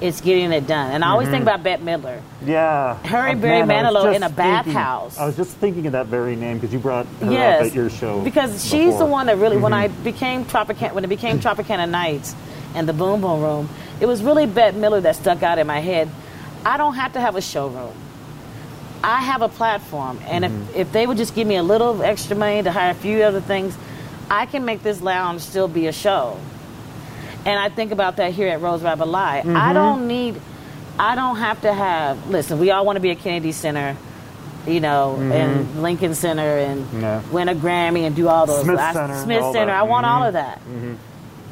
[0.00, 0.92] It's getting it done.
[0.92, 2.20] And I always think about Bette Midler.
[2.44, 2.94] yeah.
[3.04, 4.34] Her and Uh, Barry man, Manilow in a thinking-
[4.72, 5.18] bathhouse.
[5.18, 7.74] I was just thinking of that very name because you brought her yes, up at
[7.74, 8.20] your show.
[8.20, 9.56] because she's the one that really.
[9.56, 10.04] When I Mm-hmm.
[10.04, 12.34] became Tropicana, when it became Tropicana Nights,
[12.76, 13.68] and the Boom Boom Room,
[14.00, 16.08] it was really Bette Midler that stuck out in my head.
[16.64, 17.92] I don't have to have a showroom.
[19.02, 20.70] I have a platform, and Mm-hmm.
[20.70, 23.22] if, if they would just give me a little extra money to hire a few
[23.22, 23.76] other things,
[24.30, 26.36] I can make this lounge still be a show.
[27.46, 29.40] And I think about that here at Rose Rabbit Lie.
[29.40, 29.56] Mm-hmm.
[29.56, 30.40] I don't need,
[30.98, 32.28] I don't have to have.
[32.28, 33.96] Listen, we all want to be a Kennedy Center,
[34.66, 37.32] you know, and Lincoln Center, and Mm-hmm.
[37.32, 38.64] Win a Grammy and do all those.
[38.64, 39.66] Smith I- Center, Smith Center.
[39.66, 39.68] that.
[39.70, 40.28] I want all Mhm.
[40.28, 40.60] of that.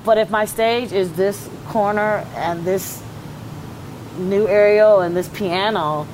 [0.04, 3.02] But if my stage is this corner and this
[4.18, 6.06] new aerial and this piano,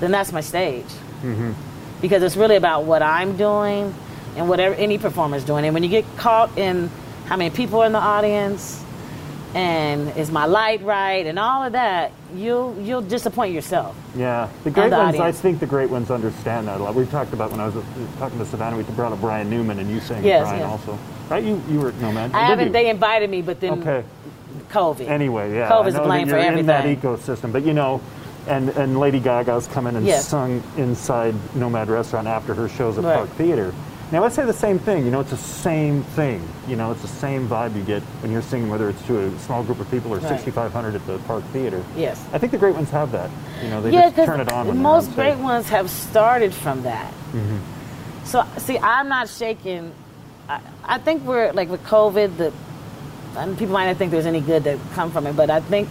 [0.00, 0.84] then that's my stage.
[1.22, 1.52] Mm-hmm.
[2.00, 3.94] Because it's really about what I'm doing
[4.36, 5.64] and whatever any performer's doing.
[5.64, 6.90] And when you get caught in
[7.26, 8.82] how many people are in the audience
[9.54, 13.96] and is my light right and all of that, you'll you'll disappoint yourself.
[14.14, 15.18] Yeah, the great the ones.
[15.18, 16.94] I think the great ones understand that a lot.
[16.94, 17.82] We talked about when I was uh,
[18.18, 18.76] talking to Savannah.
[18.76, 20.70] We brought up Brian Newman, and you sang Yes, Brian yes.
[20.70, 21.42] also, right?
[21.44, 22.34] You you were no man.
[22.34, 22.66] I haven't.
[22.68, 22.72] you?
[22.72, 24.04] They invited me, but then okay.
[24.70, 25.08] COVID.
[25.08, 25.70] anyway, yeah.
[25.70, 28.00] COVID's I know blamed that for you're in that ecosystem, but you know,
[28.48, 30.26] and and Lady Gaga's come in and Yes.
[30.28, 33.16] sung inside Nomad Restaurant after her shows at Right.
[33.16, 33.72] Park Theater.
[34.12, 35.04] Now I say the same thing.
[35.04, 36.46] You know, it's the same thing.
[36.68, 39.38] You know, it's the same vibe you get when you're singing, whether it's to a
[39.40, 40.28] small group of people or Right.
[40.28, 41.84] 6,500 at the Park Theater.
[41.96, 42.24] Yes.
[42.32, 43.30] I think the great ones have that.
[43.62, 44.68] You know, they yeah, just turn it on.
[44.68, 47.12] When most on great ones have started from that.
[47.32, 47.58] Mm-hmm.
[48.24, 49.92] So see, I'm not shaking.
[50.48, 52.36] I, I think we're like with COVID.
[52.36, 52.52] The
[53.36, 55.88] and people might not think there's any good that come from it, but I think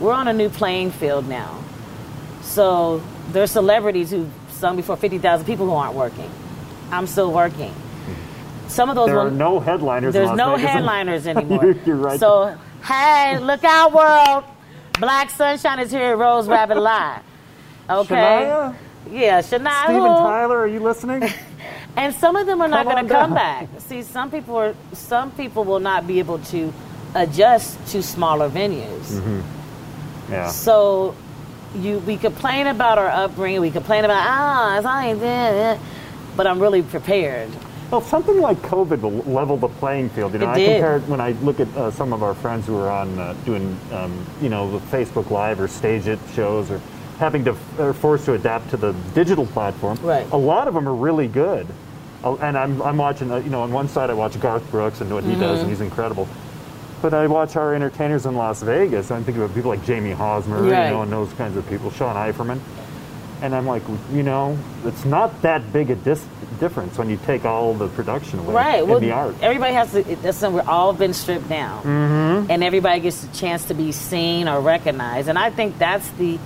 [0.00, 1.62] we're on a new playing field now.
[2.42, 6.30] So there's celebrities who sung before 50,000 people who aren't working.
[6.92, 7.74] I'm still working.
[8.68, 10.14] Some of those There are no headliners.
[10.14, 10.70] in there's no Vegas.
[10.70, 11.64] headliners anymore.
[11.84, 12.20] You're- right.
[12.20, 14.44] So, hey, look out, world!
[15.00, 17.20] Black Sunshine is here at Rose Rabbit Lie.
[17.90, 18.14] Okay.
[18.14, 18.74] Shania?
[19.10, 19.84] Yeah, Shania.
[19.84, 20.02] Steven?
[20.02, 21.28] Tyler, are you listening?
[21.94, 23.68] And some of them are not going to come back.
[23.80, 24.74] See, some people are.
[24.94, 26.72] Some people will not be able to
[27.14, 29.20] adjust to smaller venues.
[29.20, 30.32] Mm-hmm.
[30.32, 30.48] yeah.
[30.48, 31.14] So,
[31.74, 33.60] you we complain about our upbringing.
[33.60, 35.78] We complain about ah, it's I ain't there,
[36.36, 37.50] but I'm really prepared.
[37.90, 40.32] Well, something like COVID will level the playing field.
[40.32, 40.66] You know, It I did.
[40.80, 43.34] compare it when I look at uh, some of our friends who are on uh,
[43.44, 46.80] doing, um, you know, the Facebook Live or stage it shows or
[47.18, 49.98] having to, are forced to adapt to the digital platform.
[50.02, 50.26] Right.
[50.32, 51.66] A lot of them are really good.
[52.24, 55.02] Uh, And I'm, I'm watching, uh, you know, on one side I watch Garth Brooks
[55.02, 55.60] and what he does, Mm-hmm.
[55.60, 56.26] and he's incredible.
[57.02, 59.10] But I watch our entertainers in Las Vegas.
[59.10, 60.86] I'm thinking about people like Jamie Hosmer, Right.
[60.86, 62.58] you know, and those kinds of people, Sean Eiferman.
[63.42, 63.82] And I'm like,
[64.12, 66.24] you know, it's not that big a dis-
[66.60, 68.82] difference when you take all the production away Right.
[68.84, 69.34] in Well, the art.
[69.42, 70.02] everybody has to.
[70.22, 72.50] That's when we're all been stripped down, mm-hmm.
[72.50, 75.28] and everybody gets a chance to be seen or recognized.
[75.28, 76.38] And I think that's the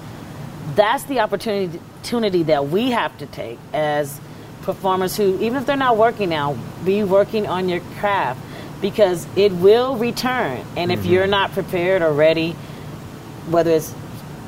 [0.75, 4.19] that's the opportunity opportunity that we have to take as
[4.63, 8.41] performers who, even if they're not working now, be working on your craft
[8.81, 10.65] because it will return.
[10.77, 12.53] And if you're not prepared or ready,
[13.51, 13.93] whether it's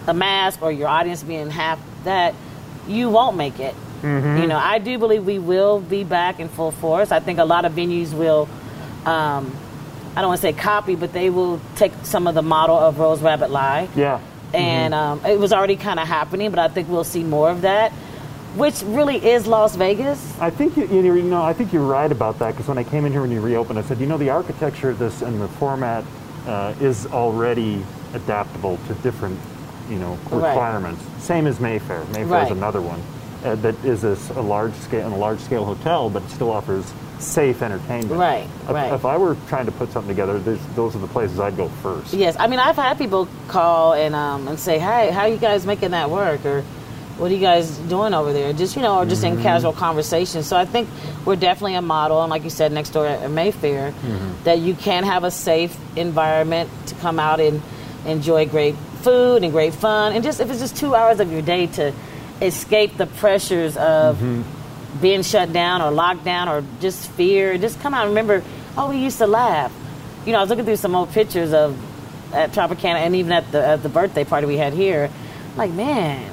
[0.07, 2.35] a mask or your audience being half that,
[2.87, 3.75] you won't make it.
[4.03, 7.11] You know, I do believe we will be back in full force.
[7.11, 8.49] I think a lot of venues will,
[9.05, 9.57] um,
[10.15, 13.01] I don't want to say copy, but they will take some of the model of
[13.01, 13.89] Rose Rabbit Lie.
[13.97, 14.21] Yeah.
[14.55, 17.63] And um, it was already kind of happening, but I think we'll see more of
[17.63, 17.91] that,
[18.55, 20.19] which really is Las Vegas.
[20.41, 21.43] I think you, you know.
[21.43, 23.79] I think you're right about that because when I came in here when you reopened,
[23.79, 26.05] I said, you know, the architecture of this and the format
[26.47, 27.85] uh, is already
[28.15, 29.39] adaptable to different,
[29.89, 30.49] you know, Right.
[30.49, 31.03] requirements.
[31.21, 32.03] Same as Mayfair.
[32.09, 32.45] Mayfair Right.
[32.47, 33.01] is another one
[33.45, 36.93] uh, that is a large scale and a large scale hotel, but it still offers
[37.21, 38.13] safe entertainment.
[38.21, 38.93] Right, If, right.
[38.93, 40.39] if I were trying to put something together,
[40.75, 42.15] those are the places I'd go first.
[42.15, 45.67] Yes, I mean I've had people call and um, and say, "Hey, how you guys
[45.67, 46.63] making that work?" or
[47.17, 50.43] "What are you guys doing over there?" Just you know, or just in casual conversation.
[50.45, 50.89] So I think
[51.25, 53.93] we're definitely a model, and like you said, next door at Mayfair,
[54.45, 57.61] that you can have a safe environment to come out and
[58.07, 61.43] enjoy great food and great fun, and just if it's just two hours of your
[61.43, 61.93] day to
[62.41, 64.21] escape the pressures of
[65.01, 67.59] being shut down or locked down or just fear.
[67.59, 68.43] Just come out and remember,
[68.77, 69.73] oh, we used to laugh.
[70.25, 71.77] You know, I was looking through some old pictures of
[72.35, 75.11] at Tropicana and even at the at the birthday party we had here.
[75.57, 76.31] Like, man,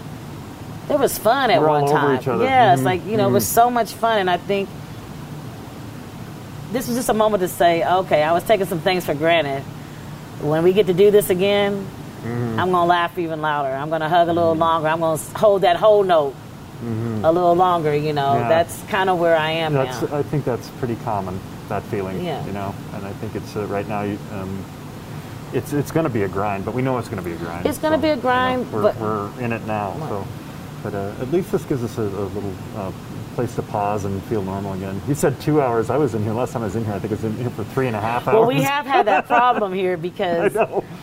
[0.88, 2.22] there was fun at We're one time.
[2.42, 4.70] Yeah, it's Mhm, like, you know, it was so much fun and I think
[6.72, 9.64] this was just a moment to say, okay, I was taking some things for granted.
[10.42, 11.88] When we get to do this again,
[12.26, 12.60] Mm-hmm.
[12.60, 13.70] I'm gonna laugh even louder.
[13.70, 14.88] I'm gonna hug a little longer.
[14.88, 16.36] I'm gonna hold that whole note
[16.84, 17.96] a little longer.
[17.96, 18.42] You know, Mm-hmm.
[18.44, 18.50] Yeah.
[18.50, 20.18] that's kind of where I am That's, now.
[20.18, 22.24] I think that's pretty common, that feeling.
[22.24, 22.46] Yeah.
[22.46, 24.02] You know, and I think it's uh, right now.
[24.32, 24.64] Um,
[25.54, 27.38] it's it's going to be a grind, but we know it's going to be a
[27.38, 27.66] grind.
[27.66, 29.96] It's gonna be a you know, grind, we're, but- we're in it now.
[30.10, 30.28] So,
[30.84, 32.92] but uh, at least this gives us a, a little uh,
[33.36, 35.00] place to pause and feel normal again.
[35.08, 35.90] You said two hours.
[35.90, 36.94] I was in here last time I was in here.
[36.94, 38.36] I think I was in here for three and a half hours.
[38.40, 40.54] well, we have had that problem here because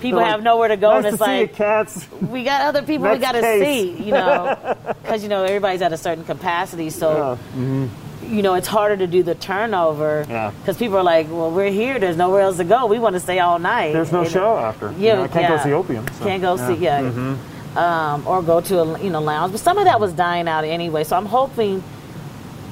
[0.00, 2.06] people They're have like, nowhere to go, nice and it's to see you, like cats.
[2.20, 3.90] we got other people we got to see.
[4.02, 7.38] You know, because you know everybody's at a certain capacity, so.
[7.54, 7.88] Yeah.
[8.24, 10.52] You know, it's harder to do the turnover Yeah.
[10.60, 11.98] because people are like, "Well, we're here.
[11.98, 12.86] There's nowhere else to go.
[12.86, 14.30] We want to stay all night." There's no You know?
[14.30, 14.92] show after.
[14.92, 15.56] You Yeah, know, I can't yeah.
[15.56, 16.06] go see Opium.
[16.16, 17.00] so, Can't go see, yeah.
[17.02, 17.78] Mm-hmm.
[17.78, 19.52] Um, or go to a you know lounge.
[19.52, 21.02] But some of that was dying out anyway.
[21.04, 21.82] So I'm hoping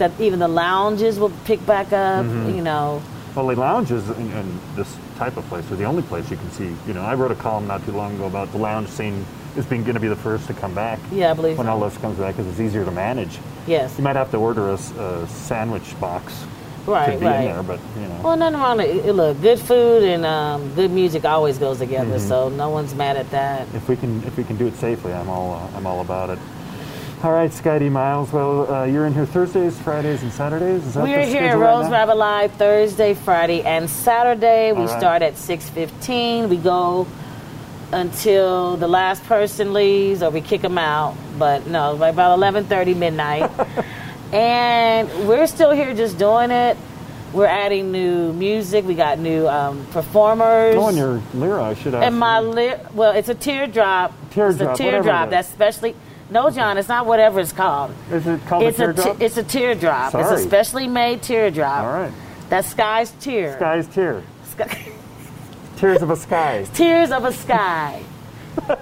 [0.01, 2.27] that even the lounges will pick back up.
[2.27, 2.57] Mm-hmm.
[2.57, 3.01] You know,
[3.37, 6.51] Well, the lounges in, in this type of place are the only place you can
[6.51, 6.75] see.
[6.87, 9.25] You know, I wrote a column not too long ago about the lounge scene
[9.57, 10.99] is being going to be the first to come back.
[11.13, 11.73] Yeah, I believe when so.
[11.73, 13.39] all this comes back because it's easier to manage.
[13.67, 14.79] yes, You might have to order a
[15.29, 16.45] sandwich box
[16.87, 17.41] right, to be right.
[17.41, 18.21] in there, but you know.
[18.23, 18.77] Well, nothing wrong.
[18.79, 19.13] with it.
[19.13, 22.17] Look, good food and um, good music always goes together.
[22.19, 22.29] Mm-hmm.
[22.29, 23.67] So no one's mad at that.
[23.75, 26.31] if we can if we can do it safely, I'm all uh, I'm all about
[26.31, 26.39] it.
[27.23, 28.33] All right, Sky D Miles.
[28.33, 30.87] Well, uh, you're in here Thursdays, Fridays, and Saturdays.
[30.87, 31.91] Is that We are the here at right Rose now?
[31.91, 34.73] Rabbit Lie Thursday, Friday, and Saturday.
[34.73, 34.99] We right.
[34.99, 36.49] start at 6:15.
[36.49, 37.07] We go
[37.93, 41.15] until the last person leaves or we kick them out.
[41.39, 43.51] But no, by about 11:30 midnight.
[44.33, 46.79] and we're still here just doing it.
[47.35, 48.87] We're adding new music.
[48.87, 50.75] We got new um, performers.
[50.75, 52.07] Oh, and your lyra, should ask.
[52.07, 54.15] And my lip, well, it's a teardrop.
[54.31, 55.29] Teardrop, It's a teardrop.
[55.29, 55.95] That's specially.
[56.31, 57.93] No, John, it's not whatever it's called.
[58.11, 59.19] Is it called It's a a, teardrop?
[59.19, 60.15] te- it's a teardrop.
[60.15, 61.83] It's a specially made teardrop.
[61.85, 62.13] All right.
[62.49, 63.57] That's Sky's tear.
[63.57, 64.23] Sky's tear.
[64.45, 64.93] Sky-
[65.77, 66.67] Tears of a sky.
[66.75, 68.03] Tears of a sky.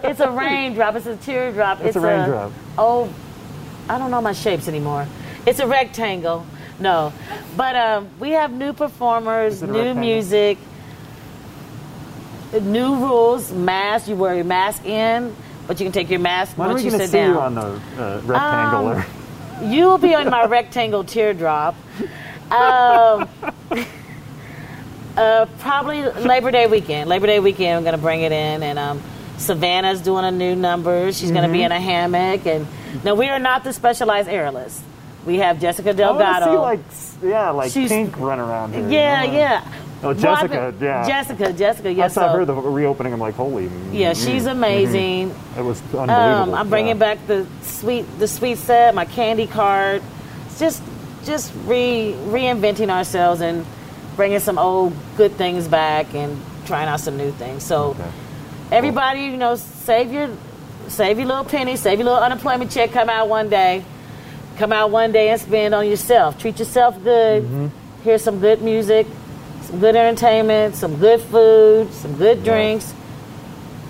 [0.02, 0.96] it's a raindrop.
[0.96, 1.80] It's a teardrop.
[1.82, 2.52] It's a raindrop.
[2.76, 3.12] Oh,
[3.88, 5.06] I don't know my shapes anymore.
[5.46, 6.44] It's a rectangle.
[6.80, 7.12] No,
[7.56, 10.00] but um, we have new performers, a new rectangle?
[10.00, 10.58] music,
[12.60, 13.52] new rules.
[13.52, 14.08] Mask.
[14.08, 15.34] You wear your mask in,
[15.68, 17.18] but you can take your mask When are once we you going to sit see
[17.18, 17.34] down.
[17.34, 18.88] you on the uh, rectangle?
[18.88, 21.74] Um, You will be on my rectangle teardrop.
[22.50, 23.28] Um,
[25.16, 27.08] uh, probably Labor Day weekend.
[27.08, 28.62] Labor Day weekend, I'm going to bring it in.
[28.62, 29.02] And um,
[29.36, 31.12] Savannah's doing a new number.
[31.12, 31.52] She's going to Mm-hmm.
[31.52, 32.46] be in a hammock.
[32.46, 32.66] And
[33.04, 34.80] no, we are not the specialized airless.
[35.26, 38.88] We have Jessica I want to see like yeah, like She's- pink run around here.
[38.88, 39.36] yeah, you know?
[39.38, 39.72] yeah.
[40.02, 41.06] Oh, Jessica, yeah.
[41.06, 42.14] Jessica, Jessica, I yes.
[42.14, 43.12] saw so- her the reopening.
[43.12, 43.68] I'm like, holy.
[43.90, 45.34] yeah, she's amazing.
[45.56, 46.14] It was unbelievable.
[46.14, 47.14] Um, I'm bringing yeah.
[47.14, 50.02] back the sweet, the sweet set, my candy card.
[50.46, 50.82] It's just,
[51.24, 53.66] just re reinventing ourselves and
[54.14, 57.64] bringing some old good things back and trying out some new things.
[57.64, 58.10] So, Okay.
[58.70, 60.28] everybody, you know, save your,
[60.86, 62.92] save your little penny, save your little unemployment check.
[62.92, 63.84] Come out one day,
[64.58, 66.38] come out one day and spend on yourself.
[66.38, 67.42] Treat yourself good.
[67.42, 67.66] Mm-hmm.
[68.04, 69.06] Hear some good music,
[69.68, 72.94] some good entertainment, some good food, some good drinks.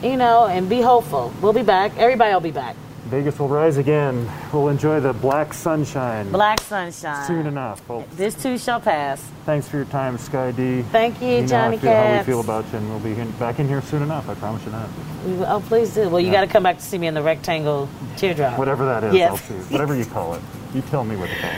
[0.03, 1.33] You know, and be hopeful.
[1.41, 1.97] We'll be back.
[1.97, 2.74] Everybody will be back.
[3.07, 4.29] Vegas will rise again.
[4.53, 7.26] We'll enjoy the black sunshine Black sunshine.
[7.26, 7.81] soon enough.
[7.89, 9.22] Well, This too shall pass.
[9.47, 10.83] thanks for your time, Sky D.
[10.93, 12.99] Thank you, You know Johnny how, I feel, how we feel about you, and we'll
[13.14, 14.29] be in, back in here soon enough.
[14.29, 14.89] I promise you that.
[15.24, 16.09] Mm, oh, please do.
[16.11, 16.33] Well, you Yeah.
[16.35, 18.59] got to come back to see me in the rectangle teardrop.
[18.59, 19.31] Whatever that is, Yes.
[19.31, 19.55] I'll see.
[19.72, 20.43] Whatever you call it.
[20.74, 21.57] You tell me what to call it.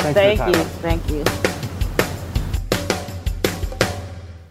[0.00, 0.64] Thanks Thank you.
[0.82, 1.53] Thank you.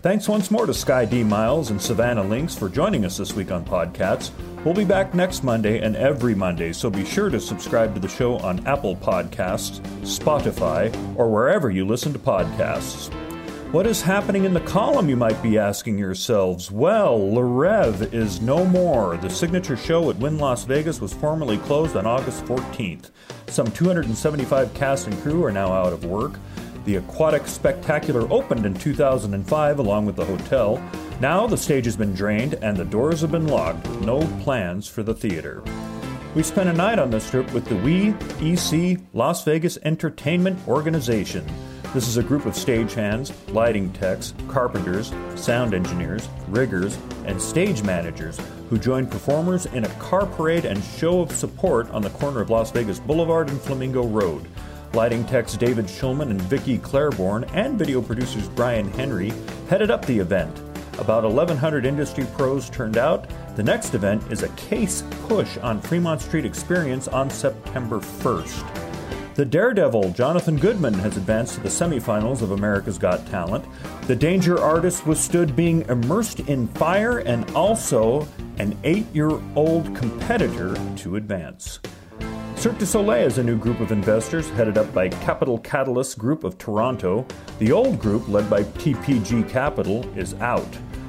[0.04, 3.52] Thanks once more to Sky D Miles and Savannah Lynx for joining us this week
[3.52, 4.32] on PodKats.
[4.66, 8.10] We'll be back next Monday and every Monday, so be sure to subscribe to the
[8.10, 13.14] show on Apple Podcasts, Spotify, or wherever you listen to podcasts.
[13.72, 16.70] What is happening in the column, you might be asking yourselves?
[16.70, 19.16] Well, Le Reve is no more.
[19.16, 23.10] The signature show at Wynn Las Vegas was formally closed on August 14th.
[23.48, 26.34] Some 275 cast and crew are now out of work.
[26.86, 30.84] The Aquatic Spectacular opened in 2005 along with the hotel.
[31.22, 33.90] Now the stage has been drained and the doors have been locked.
[34.02, 35.64] No plans for the theater.
[36.36, 41.46] We spent a night on the strip with the We EC Las Vegas Entertainment Organization.
[41.94, 48.40] This is a group of stagehands, lighting techs, carpenters, sound engineers, riggers, and stage managers
[48.70, 52.50] who join performers in a car parade and show of support on the corner of
[52.50, 54.48] Las Vegas Boulevard and Flamingo Road.
[54.94, 59.34] Lighting techs David Schulman and Vicky Claiborne and video producers Brian Henry
[59.68, 60.56] headed up the event.
[61.00, 63.28] About 1,100 industry pros turned out.
[63.56, 69.34] The next event is a case push on Fremont Street Experience on September 1st.
[69.34, 73.66] The daredevil Jonathan Goodman has advanced to the semifinals of America's Got Talent.
[74.06, 78.28] The Danger Artist withstood being immersed in fire and also
[78.60, 81.80] an eight year old competitor to advance.
[82.64, 86.46] Cirque du Soleil is a new group of investors headed up by Capital Catalyst Group
[86.46, 87.26] of Toronto.
[87.60, 90.66] The old group, led by TPG Capital, is out.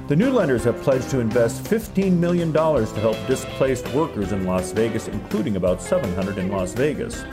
[0.09, 4.73] The new lenders have pledged to invest $15 million to help displaced workers in Las
[4.73, 7.23] Vegas, including about 700 in Las Vegas.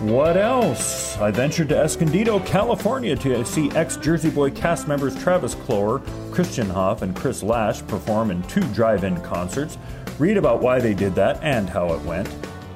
[0.00, 1.16] What else?
[1.18, 6.00] I ventured to Escondido, California to see ex Jersey Boy cast members Travis Cloer,
[6.32, 9.78] Christian Hoff, and Chris Lash perform in two drive in concerts.
[10.18, 12.28] Read about why they did that and how it went.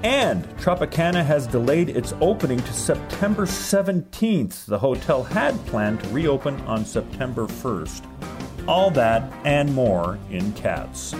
[0.06, 4.66] And Tropicana has delayed its opening to September 17th.
[4.66, 8.68] The hotel had planned to reopen on September 1st.
[8.68, 11.10] All that and more in Kats.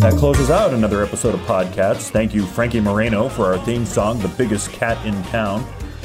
[0.00, 2.08] That closes out another episode of PodKats.
[2.08, 5.62] Thank you, Frankie Moreno, for our theme song, The Biggest Cat in Town.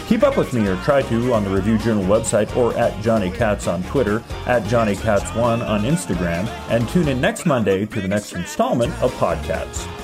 [0.08, 3.30] Keep up with me or try to on the Review Journal website or at Johnny
[3.30, 8.08] Kats on Twitter, at Johnny Kats1 on Instagram, and tune in next Monday to the
[8.08, 9.97] next installment of PodKats.